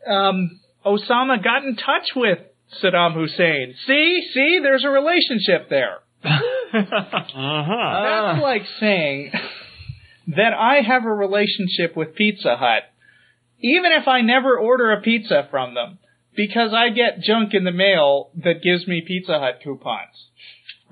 [0.07, 2.39] uh, um, Osama got in touch with
[2.81, 3.75] Saddam Hussein.
[3.85, 5.97] See, see, there's a relationship there.
[6.75, 8.03] Uh-huh.
[8.33, 9.31] That's like saying
[10.35, 12.83] that I have a relationship with Pizza Hut,
[13.63, 15.97] even if I never order a pizza from them,
[16.35, 20.27] because I get junk in the mail that gives me Pizza Hut coupons.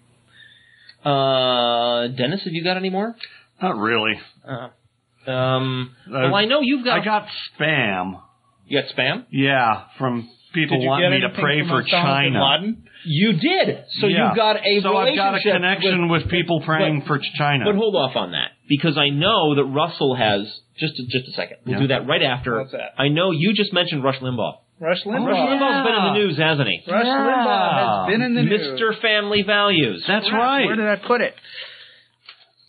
[1.04, 3.14] Uh, Denis, have you got any more?
[3.62, 4.14] Not really.
[4.46, 7.00] Uh, um, Uh, well, I know you've got.
[7.00, 7.26] I got
[7.58, 8.20] spam.
[8.66, 9.24] You got spam?
[9.30, 12.42] Yeah, from people Did wanting me to pray for China.
[12.44, 12.84] Laden?
[13.04, 13.84] You did.
[14.00, 14.28] So Yeah.
[14.28, 17.64] you've got a So I've got a connection with, people praying for China.
[17.64, 20.42] But hold off on that because I know that Russell has
[20.78, 21.58] just just a second.
[21.64, 21.80] We'll Yeah.
[21.82, 22.58] do that right after.
[22.58, 22.94] What's that?
[22.98, 24.58] I know you just mentioned Rush Limbaugh.
[24.80, 25.26] Rush Limbaugh.
[25.26, 26.82] Rush Limbaugh's been in the news, hasn't he?
[26.90, 28.80] Rush Limbaugh has been in the news.
[28.80, 29.00] Mr.
[29.00, 30.04] Family Values.
[30.06, 30.66] That's right.
[30.66, 31.34] Where did I put it?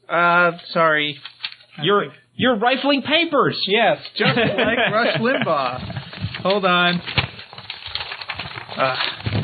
[0.09, 1.19] Uh, sorry.
[1.83, 3.61] You're think- you're rifling papers.
[3.67, 6.41] Yes, just like Rush Limbaugh.
[6.41, 7.01] Hold on.
[8.77, 8.95] Uh,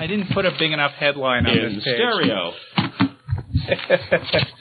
[0.01, 1.95] I didn't put a big enough headline on in this page.
[1.95, 2.53] stereo.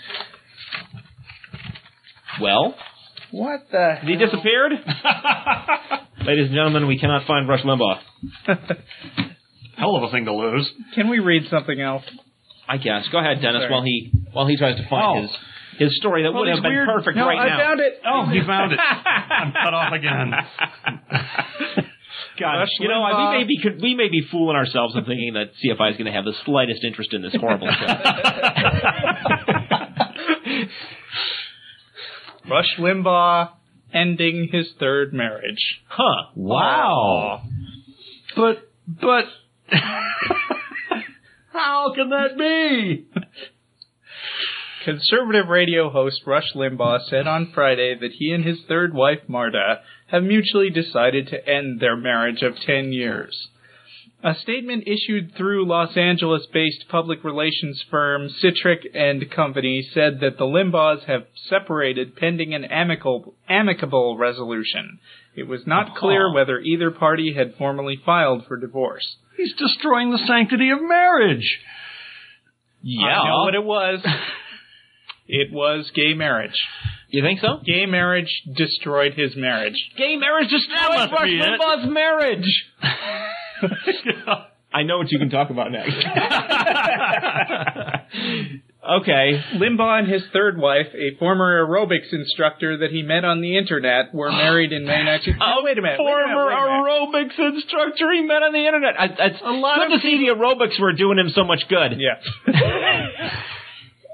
[2.40, 2.74] Well,
[3.31, 3.97] what the?
[4.02, 4.72] he disappeared.
[6.27, 7.99] Ladies and gentlemen, we cannot find Rush Limbaugh.
[9.77, 10.71] Hell of a thing to lose.
[10.95, 12.05] Can we read something else?
[12.69, 13.07] I guess.
[13.13, 13.71] Go ahead, Denis, Sorry.
[13.71, 15.23] while he while he tries to find Oh.
[15.23, 15.31] his
[15.79, 17.59] his story that Well, would these have been weird- perfect No, right I now.
[17.59, 18.01] found it.
[18.07, 18.79] Oh, he found it.
[18.81, 20.31] I'm cut off again.
[22.41, 23.33] God, Rush you know, Limbaugh.
[23.33, 26.13] we may be we may be fooling ourselves and thinking that CFI is going to
[26.13, 27.87] have the slightest interest in this horrible show.
[32.51, 33.51] Rush Limbaugh
[33.95, 35.81] ending his third marriage.
[35.87, 36.31] huh?
[36.35, 37.43] Wow.
[38.37, 39.25] But, but,
[41.53, 43.07] how can that be?
[44.85, 49.81] Conservative radio host Rush Limbaugh said on Friday that he and his third wife, Marta,
[50.09, 53.49] have mutually decided to end their marriage of 10 years.
[54.25, 60.39] A statement issued through Los Angeles based public relations firm Sitrick and Company said that
[60.39, 64.99] the Limbaughs have separated pending an amicable, amicable resolution.
[65.37, 69.17] It was not clear whether either party had formally filed for divorce.
[69.37, 71.59] He's destroying the sanctity of marriage.
[72.83, 74.01] I know what it was.
[75.29, 76.59] it was gay marriage.
[77.11, 77.61] You think so?
[77.63, 79.77] Gay marriage destroyed his marriage.
[79.99, 81.29] Gay marriage destroyed must Rush.
[81.29, 82.65] Limbaugh's marriage.
[84.74, 85.94] I know what you can talk about next.
[89.01, 89.40] okay.
[89.55, 94.12] Limbaugh and his third wife, a former aerobics instructor that he met on the internet,
[94.14, 95.35] were married in May 19...
[95.40, 95.98] A wait a minute.
[96.01, 97.39] wait a minute, Former wait a minute.
[97.39, 98.98] aerobics instructor he met on the internet.
[98.98, 101.98] I, it's A lot good to see the aerobics were doing him so much good.
[102.01, 102.20] Yeah.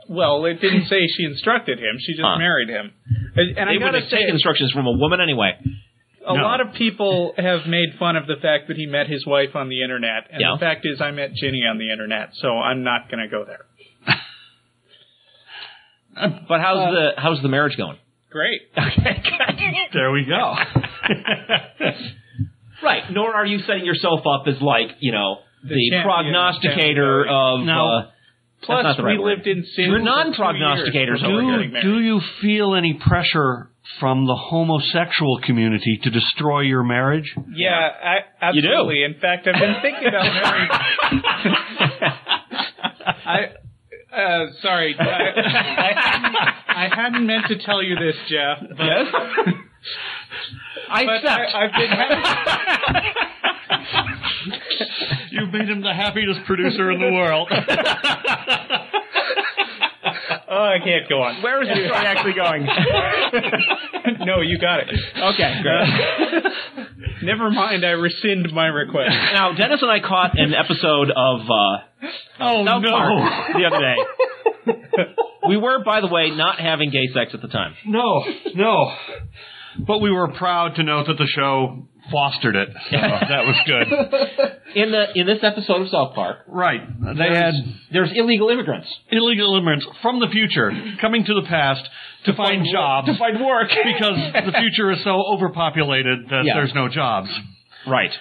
[0.09, 1.97] well, it didn't say she instructed him.
[2.01, 2.39] She just Huh.
[2.39, 2.93] married him.
[3.37, 5.53] And, and I gotta say, taken instructions from a woman anyway.
[6.27, 6.43] A No.
[6.43, 9.69] lot of people have made fun of the fact that he met his wife on
[9.69, 10.29] the internet.
[10.31, 10.53] And Yeah.
[10.55, 13.45] the fact is, I met Ginny on the internet, so I'm not going to go
[13.45, 13.65] there.
[16.49, 17.97] But how's the how's the marriage going?
[18.31, 18.61] Great.
[18.77, 19.23] Okay.
[19.93, 20.55] There we go.
[22.83, 23.03] right.
[23.11, 27.61] Nor are you setting yourself up as like you know the, The champion prognosticator of
[27.61, 27.67] of.
[27.67, 27.87] No.
[27.89, 28.11] Uh,
[28.63, 29.37] Plus, right we word.
[29.37, 29.87] lived in sin.
[29.87, 31.57] You're for non-prognosticators years over before here.
[31.59, 31.85] getting married.
[31.85, 37.35] do you feel any pressure from the homosexual community to destroy your marriage?
[37.55, 37.71] Yeah,
[38.41, 38.69] I, You do?
[38.69, 39.03] absolutely.
[39.05, 40.71] In fact, I've been thinking about marrying.
[43.27, 43.53] I,
[44.17, 46.37] uh, sorry, I, I, hadn't,
[46.69, 48.59] I hadn't meant to tell you this, Jeff.
[48.77, 49.07] But, Yes?
[50.91, 51.55] I but accept.
[51.55, 52.25] I, I've been having,
[55.31, 57.49] You made him the happiest producer in the world.
[60.51, 61.43] oh, I can't go on.
[61.43, 62.67] Where is this story actually going?
[64.27, 64.89] no, you got it.
[64.91, 66.45] Okay, great.
[67.23, 69.15] Never mind, I rescind my request.
[69.33, 71.79] Now, Denis and I caught an episode of uh,
[72.41, 72.91] oh South no!
[72.91, 75.15] Park the other day.
[75.49, 77.75] We were, by the way, not having gay sex at the time.
[77.87, 78.25] No,
[78.55, 78.95] no.
[79.79, 82.69] But we were proud to note that the show fostered it.
[82.91, 83.87] So that was good.
[84.77, 86.81] In the in this episode of South Park, Right.
[87.19, 87.55] They had
[87.93, 90.71] there's illegal immigrants illegal immigrants from the future
[91.01, 91.83] coming to the past
[92.27, 94.17] to, find, jobs to find work because
[94.47, 96.55] the future is so overpopulated that Yeah.
[96.55, 97.29] there's no jobs.
[97.87, 98.13] right.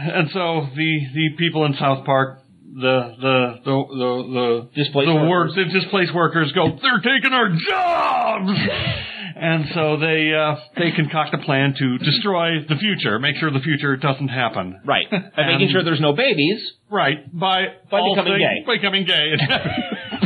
[0.00, 2.40] And so the the people in South Park,
[2.74, 5.30] the the the the the Displaced the workers.
[5.30, 8.58] work the displaced workers go, they're taking our jobs.
[9.40, 13.60] And so they uh, they concoct a plan to destroy the future, make sure the
[13.60, 14.80] future doesn't happen.
[14.84, 15.06] Right.
[15.12, 16.60] And making sure there's no babies.
[16.90, 18.64] Right by By all becoming things- gay.
[18.66, 19.36] By becoming gay.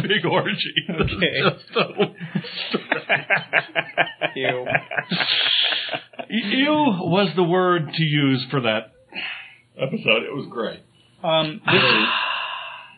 [0.08, 0.74] Big orgy.
[0.88, 1.42] Okay.
[1.44, 2.14] Just a-
[4.36, 4.66] Ew.
[6.30, 8.92] Ew was the word to use for that
[9.76, 10.22] episode.
[10.24, 10.80] It was great.
[11.22, 11.82] Um, this,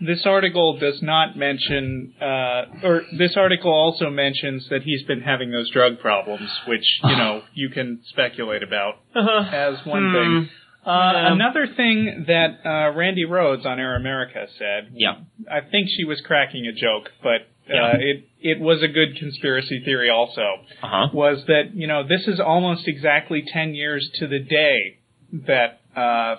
[0.00, 5.50] this article does not mention, uh, or this article also mentions that he's been having
[5.50, 10.48] those drug problems, which you know you can speculate about as one thing.
[10.86, 15.14] Uh, Another thing that uh, Randi Rhodes on Air America said, Yeah.
[15.50, 17.40] I think she was cracking a joke, but
[17.72, 17.92] uh, Yeah.
[17.98, 20.42] it it was a good conspiracy theory also.
[20.82, 21.08] Uh huh.
[21.14, 24.98] was that you know this is almost exactly ten years to the day
[25.46, 26.36] that uh,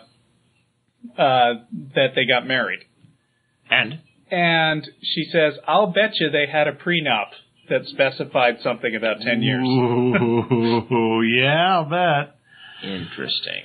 [1.19, 1.53] uh,
[1.95, 2.79] that they got married,
[3.69, 3.99] And
[4.31, 7.27] and she says, "I'll bet you they had a prenup
[7.69, 12.35] that specified something about ten years." Ooh, yeah, I'll bet.
[12.83, 13.63] interesting.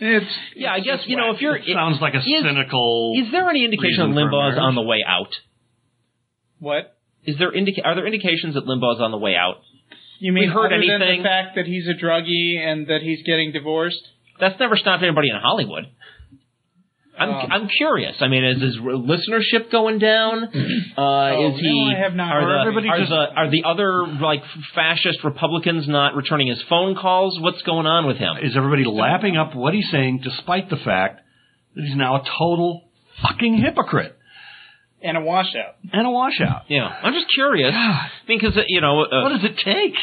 [0.00, 0.26] It's
[0.56, 3.12] Yeah, I guess you know if you're It sounds like a is, cynical.
[3.16, 5.28] Is there any indication that reason for Limbaugh is on the way out?
[6.58, 9.60] what Is there indica- are there indications that Limbaugh is on the way out?
[10.18, 10.48] you mean?
[10.50, 14.00] heard other than the fact that he's a druggie and that he's getting divorced?
[14.40, 15.84] That's never stopped anybody in Hollywood.
[17.18, 18.16] I'm Um, I'm curious.
[18.20, 20.48] I mean, is his listenership going down?
[20.96, 21.84] Uh, Oh, is he?
[21.84, 24.42] no, I have not Are heard the, Everybody are just- the are the other like
[24.74, 27.38] fascist Republicans not returning his phone calls?
[27.40, 28.36] What's going on with him?
[28.42, 31.20] Is everybody lapping up what he's saying, despite the fact
[31.76, 32.82] that he's now a total
[33.22, 34.16] fucking hypocrite
[35.02, 35.74] And a washout.
[35.92, 36.62] and a washout?
[36.68, 37.72] Yeah, I'm just curious.
[37.74, 39.94] I mean, because you know, uh, What does it take?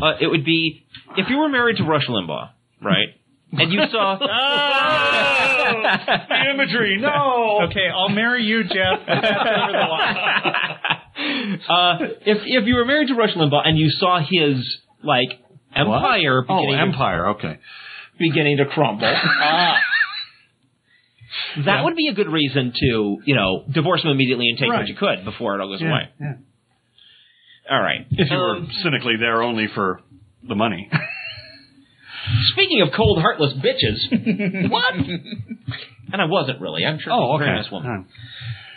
[0.00, 0.84] uh, it would be
[1.16, 2.50] if you were married to Rush Limbaugh,
[2.82, 3.08] right?
[3.52, 4.28] And you saw the
[6.54, 7.60] imagery, no.
[7.68, 9.00] Okay, I'll marry you, Jeff.
[9.06, 10.16] but That's over the line.
[11.68, 14.64] uh, if if you were married to Rush Limbaugh and you saw his
[15.04, 15.28] like
[15.74, 17.28] empire Oh, Empire.
[17.30, 17.58] Okay.
[18.18, 19.76] beginning to crumble, Ah,
[21.64, 24.78] that would be a good reason to you know divorce him immediately and take Right.
[24.80, 26.08] what you could before it all goes Yeah, away.
[26.20, 26.32] yeah.
[27.70, 28.06] All right.
[28.10, 30.00] If you Um, were cynically there only for
[30.46, 30.88] the money.
[32.52, 34.94] Speaking of cold, heartless bitches, what?
[34.94, 36.84] And I wasn't really.
[36.84, 37.62] I'm sure she's oh, a very okay.
[37.62, 38.06] nice woman.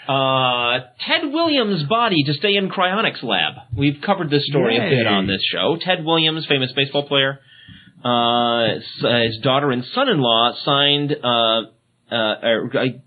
[0.07, 3.53] Uh, Ted Williams' body to stay in cryonics lab.
[3.75, 4.89] We've covered this story a Yay.
[4.97, 5.77] bit on this show.
[5.81, 7.39] Ted Williams, famous baseball player,
[8.03, 11.11] uh, s- uh, his daughter and son-in-law signed.
[11.23, 11.61] Uh,
[12.11, 13.01] uh, uh, I,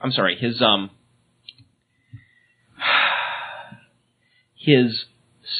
[0.00, 0.90] I'm sorry, his um,
[4.56, 5.04] his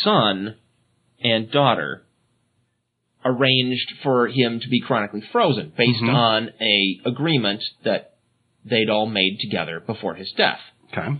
[0.02, 0.56] son
[1.20, 2.03] and daughter
[3.25, 6.15] arranged for him to be cryonically frozen based Mhm.
[6.15, 8.11] on a agreement that
[8.65, 10.61] they'd all made together before his death.
[10.93, 11.17] Okay.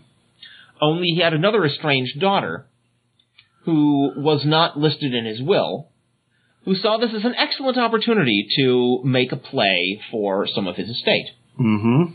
[0.81, 2.67] Only he had another estranged daughter
[3.65, 5.89] who was not listed in his will,
[6.65, 10.89] who saw this as an excellent opportunity to make a play for some of his
[10.91, 11.31] estate.
[11.59, 12.15] Mm-hmm.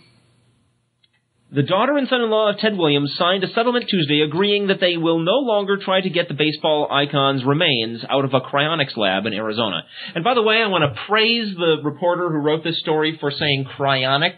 [1.52, 5.18] The daughter and son-in-law of Ted Williams signed a settlement Tuesday agreeing that they will
[5.18, 9.34] no longer try to get the baseball icon's remains out of a cryonics lab in
[9.34, 9.82] Arizona.
[10.14, 13.32] And by the way, I want to praise the reporter who wrote this story for
[13.32, 14.34] saying cryonics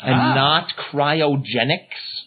[0.00, 0.34] and Ah.
[0.34, 2.22] not cryogenics.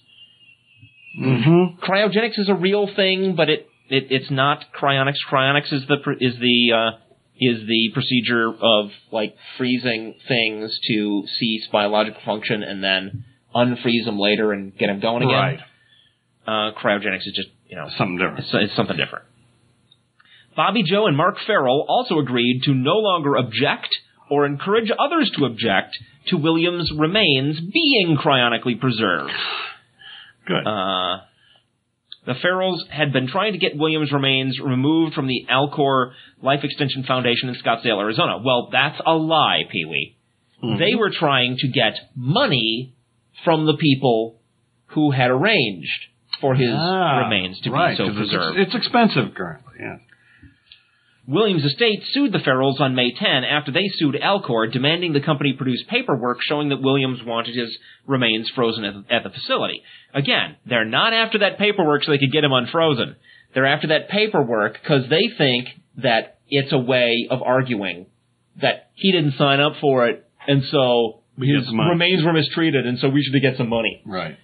[1.17, 1.79] Mm-hmm.
[1.81, 5.19] Cryogenics is a real thing, but it, it it's not cryonics.
[5.29, 6.97] Cryonics is the is the uh,
[7.39, 13.25] is the procedure of like freezing things to cease biological function and then
[13.55, 15.33] unfreeze them later and get them going again.
[15.33, 15.59] Right.
[16.47, 18.39] Uh, cryogenics is just you know Something different.
[18.39, 19.25] it's, it's something different.
[20.55, 23.87] Bobby-Jo and Mark Ferrell also agreed to no longer object
[24.29, 25.97] or encourage others to object
[26.27, 29.31] to Williams' remains being cryonically preserved.
[30.45, 30.65] Good.
[30.67, 31.21] Uh,
[32.25, 36.11] the Ferrells had been trying to get Williams' remains removed from the Alcor
[36.41, 38.37] Life Extension Foundation in Scottsdale, Arizona.
[38.43, 40.17] Well, that's a lie, Pee Wee.
[40.61, 42.93] They were trying to get money
[43.43, 44.39] from the people
[44.87, 46.07] who had arranged
[46.39, 48.59] for his Ah, remains to right, be so 'cause it's- preserved.
[48.59, 49.73] It's, expensive currently.
[49.79, 49.97] Yeah.
[51.27, 55.53] Williams' estate sued the Ferrells on May 10 after they sued Alcor, demanding the company
[55.53, 57.77] produce paperwork showing that Williams wanted his
[58.07, 59.83] remains frozen at, at the facility.
[60.13, 63.15] Again, they're not after that paperwork so they could get him unfrozen.
[63.53, 68.07] They're after that paperwork because they think that it's a way of arguing
[68.61, 72.99] that he didn't sign up for it, and so his some remains were mistreated, and
[72.99, 74.01] so we should get some money.
[74.05, 74.37] Right.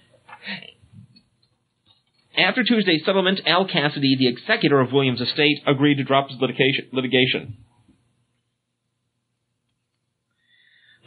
[2.36, 6.88] After Tuesday's settlement, Al Cassidy, the executor of Williams' estate, agreed to drop his litigation.
[6.92, 7.56] litigation.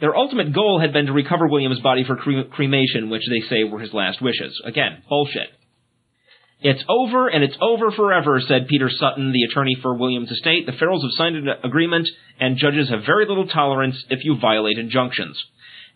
[0.00, 3.64] Their ultimate goal had been to recover Williams' body for cre- cremation, which they say
[3.64, 4.60] were his last wishes.
[4.64, 5.48] Again, bullshit.
[6.60, 10.66] It's over and it's over forever, said Peter Sutton, the attorney for Williams' estate.
[10.66, 12.08] The Ferrells have signed an agreement,
[12.38, 15.40] and judges have very little tolerance if you violate injunctions.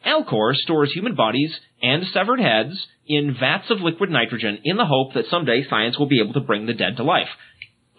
[0.04, 5.14] Alcor stores human bodies and severed heads in vats of liquid nitrogen in the hope
[5.14, 7.28] that someday science will be able to bring the dead to life.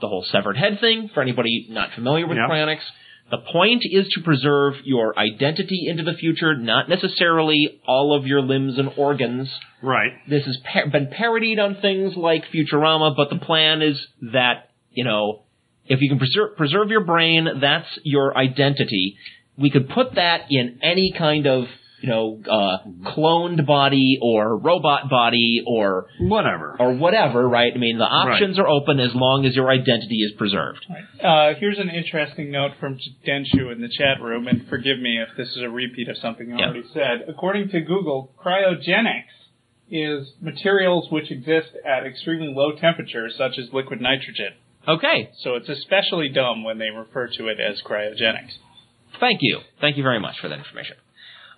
[0.01, 2.49] The whole severed head thing, for anybody not familiar with Yep.
[2.49, 2.83] cryonics,
[3.29, 8.41] the point is to preserve your identity into the future, not necessarily all of your
[8.41, 9.49] limbs and organs.
[9.81, 10.11] Right.
[10.29, 13.99] This has par- been parodied on things like Futurama, but the plan is
[14.33, 15.43] that, you know,
[15.87, 19.17] if you can preserve, preserve your brain, that's your identity.
[19.57, 21.65] We could put that in any kind of,
[21.99, 22.77] you know, uh,
[23.15, 26.75] cloned body or robot body or Whatever.
[26.79, 27.71] or whatever, right?
[27.73, 30.85] I mean, the options are open as long as your identity is preserved.
[31.23, 35.35] Uh, here's an interesting note from Denshu in the chat room, and forgive me if
[35.37, 36.65] this is a repeat of something I Yeah.
[36.65, 37.25] already said.
[37.27, 39.23] According to Google, cryogenics
[39.89, 44.53] is materials which exist at extremely low temperatures, such as liquid nitrogen.
[44.87, 48.53] Okay, So it's especially dumb when they refer to it as cryogenics.
[49.19, 49.59] Thank you.
[49.81, 50.95] Thank you very much for that information.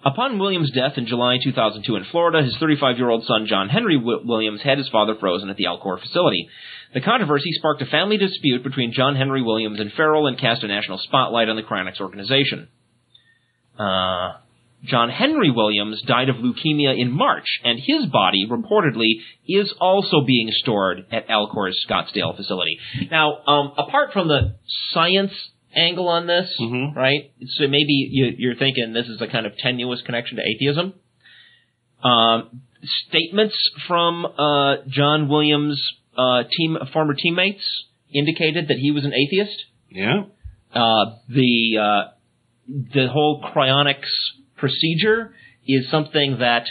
[0.06, 4.62] Upon Williams' death in July 2002 in Florida, his 35-year-old son John Henry Wi- Williams
[4.62, 6.48] had his father frozen at the Alcor facility.
[6.94, 10.68] The controversy sparked a family dispute between John Henry Williams and Ferrell and cast a
[10.68, 12.70] national spotlight on the Cryonics organization.
[13.78, 14.38] Uh,
[14.86, 20.50] John Henry Williams died of leukemia in March, and his body reportedly is also being
[20.52, 22.80] stored at Alcor's Scottsdale facility.
[23.12, 24.56] Now, um, apart from the
[24.94, 25.34] science
[25.80, 26.95] angle on this, Mhm.
[26.95, 27.31] right?
[27.57, 30.93] So maybe you, you're thinking this is a kind of tenuous connection to atheism.
[32.03, 32.61] Um,
[33.07, 33.56] statements
[33.88, 35.81] from uh, John Williams'
[36.18, 37.64] uh, team, former teammates
[38.14, 39.65] indicated that he was an atheist.
[39.91, 40.23] Yeah.
[40.73, 42.11] Uh, the uh,
[42.93, 44.10] the whole cryonics
[44.56, 45.34] procedure
[45.68, 46.68] is something that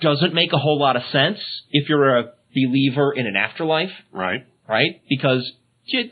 [0.00, 1.38] doesn't make a whole lot of sense
[1.70, 4.44] if you're a believer in an afterlife, Right.
[4.68, 5.00] right?
[5.08, 5.50] Because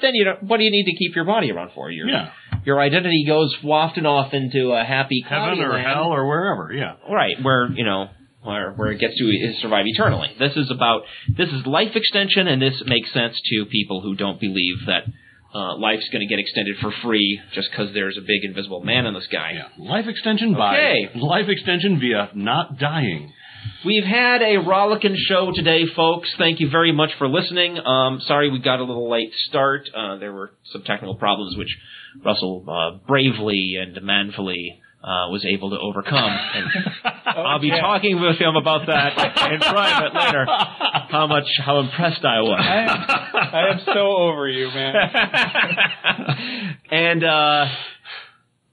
[0.01, 1.91] then you don't, what do you need to keep your body around for?
[1.91, 2.31] Your Yeah.
[2.65, 5.87] your identity goes wafting off into a happy Heaven or land.
[5.87, 6.73] hell or wherever.
[6.73, 6.95] Yeah.
[7.11, 8.09] Right, where you know
[8.43, 10.31] where where it gets to survive eternally.
[10.39, 11.03] This is about
[11.37, 15.05] this is life extension, and this makes sense to people who don't believe that
[15.55, 19.07] uh, life's going to get extended for free just because there's a big invisible man
[19.07, 19.53] in the sky.
[19.55, 19.69] Yeah.
[19.79, 21.11] Life extension by Okay.
[21.15, 23.33] life extension via not dying.
[23.85, 26.33] We've had a rollicking show today, folks.
[26.39, 27.79] Thank you very much for listening.
[27.79, 29.89] Um, sorry we got a little late start.
[29.95, 31.77] Uh, there were some technical problems which
[32.25, 36.31] Russell uh, bravely and manfully uh, was able to overcome.
[36.31, 36.67] And
[37.27, 37.81] I'll be yeah.
[37.81, 40.47] talking with him about that in private later.
[41.11, 42.61] How much, how impressed I was.
[42.61, 42.89] I am,
[43.55, 44.95] I am so over you, man.
[46.91, 47.67] and uh,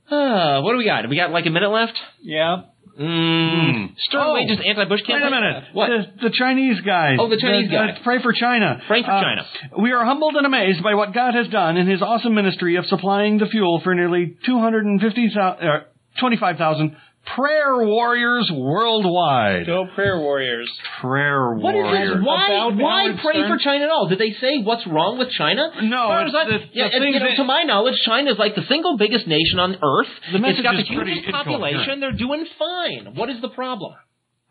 [0.10, 1.08] uh, what do we got?
[1.08, 1.94] We got like a minute left.
[2.22, 2.64] Yeah.
[3.02, 3.94] Mm.
[3.98, 4.34] Stern Oh.
[4.34, 5.22] wages anti-Bush campaign.
[5.24, 5.64] Wait a minute.
[5.74, 5.88] What?
[5.90, 7.18] The, the Chinese guy.
[7.20, 7.90] Oh, the Chinese The- guy.
[7.92, 8.82] uh, pray for China.
[8.88, 9.46] Pray for Uh, China.
[9.80, 12.86] We are humbled and amazed by what God has done in His awesome ministry of
[12.86, 15.80] supplying the fuel for nearly 250,000, uh,
[16.20, 16.96] 25,000
[17.26, 19.66] prayer warriors worldwide.
[19.66, 20.70] Go prayer warriors.
[21.00, 22.16] Prayer What is warriors.
[22.18, 22.26] this?
[22.26, 23.50] Why, About why Howard pray Stern?
[23.50, 24.08] for China at all?
[24.10, 25.70] Did they say what's wrong with China?
[25.84, 27.64] No, As far it's I- the- yeah, the and, things you know, that- to my
[27.64, 30.08] knowledge, China is like the single biggest nation on earth.
[30.32, 31.80] The it's message got the is pretty hugest population.
[31.80, 32.02] incoherent.
[32.02, 33.14] They're doing fine.
[33.16, 33.94] What is the problem?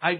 [0.03, 0.15] I,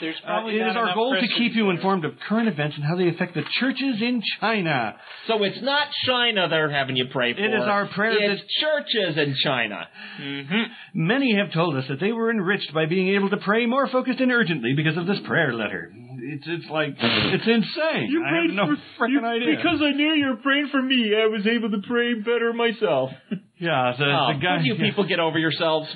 [0.00, 1.74] There's uh, probably it not is our enough goal to keep you there.
[1.74, 4.94] informed of current events and how they affect the churches in China.
[5.26, 7.40] So it's not China they're having you pray for.
[7.40, 9.88] It is our prayer It's that- churches in China.
[10.94, 14.20] Many have told us that they were enriched by being able to pray more focused
[14.20, 15.92] and urgently because of this prayer letter.
[16.26, 18.08] It's it's like it's insane.
[18.10, 19.56] You I have no freaking idea.
[19.56, 23.10] Because I knew you were praying for me, I was able to pray better myself.
[23.58, 24.60] yeah, the, Oh, the guy.
[24.62, 24.84] you yeah.
[24.88, 25.88] people get over yourselves.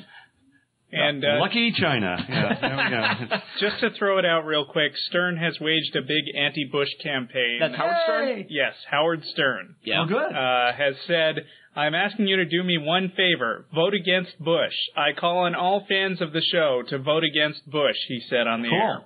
[0.91, 2.17] And uh, Lucky China.
[2.29, 3.37] Yeah, there we go.
[3.61, 7.59] just to throw it out real quick, Stern has waged a big anti-Bush campaign.
[7.61, 8.47] That's Howard Stern?
[8.49, 9.75] Yes, Howard Stern.
[9.83, 10.03] Yeah.
[10.03, 10.17] Oh, good.
[10.35, 11.45] uh, has said,
[11.77, 13.67] I'm asking you to do me one favor.
[13.75, 14.73] Vote against Bush.
[14.97, 18.63] I call on all fans of the show to vote against Bush, he said on
[18.63, 19.05] the Cool.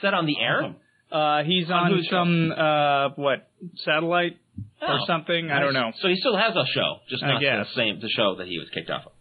[0.00, 0.62] Set on the air?
[0.62, 0.76] Awesome.
[1.12, 1.20] air.
[1.40, 3.50] Uh, he's On on some, uh, what,
[3.84, 4.38] satellite
[4.80, 5.04] or Oh.
[5.06, 5.50] something?
[5.50, 5.92] I don't know.
[6.00, 8.58] So he still has a show, just I not the same the show that he
[8.58, 9.11] was kicked off of.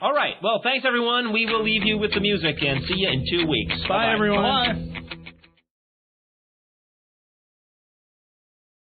[0.00, 0.34] All right.
[0.42, 1.32] Well, thanks everyone.
[1.32, 3.74] We will leave you with the music and see you in two weeks.
[3.88, 4.12] Bye, Bye-bye.
[4.14, 5.07] everyone.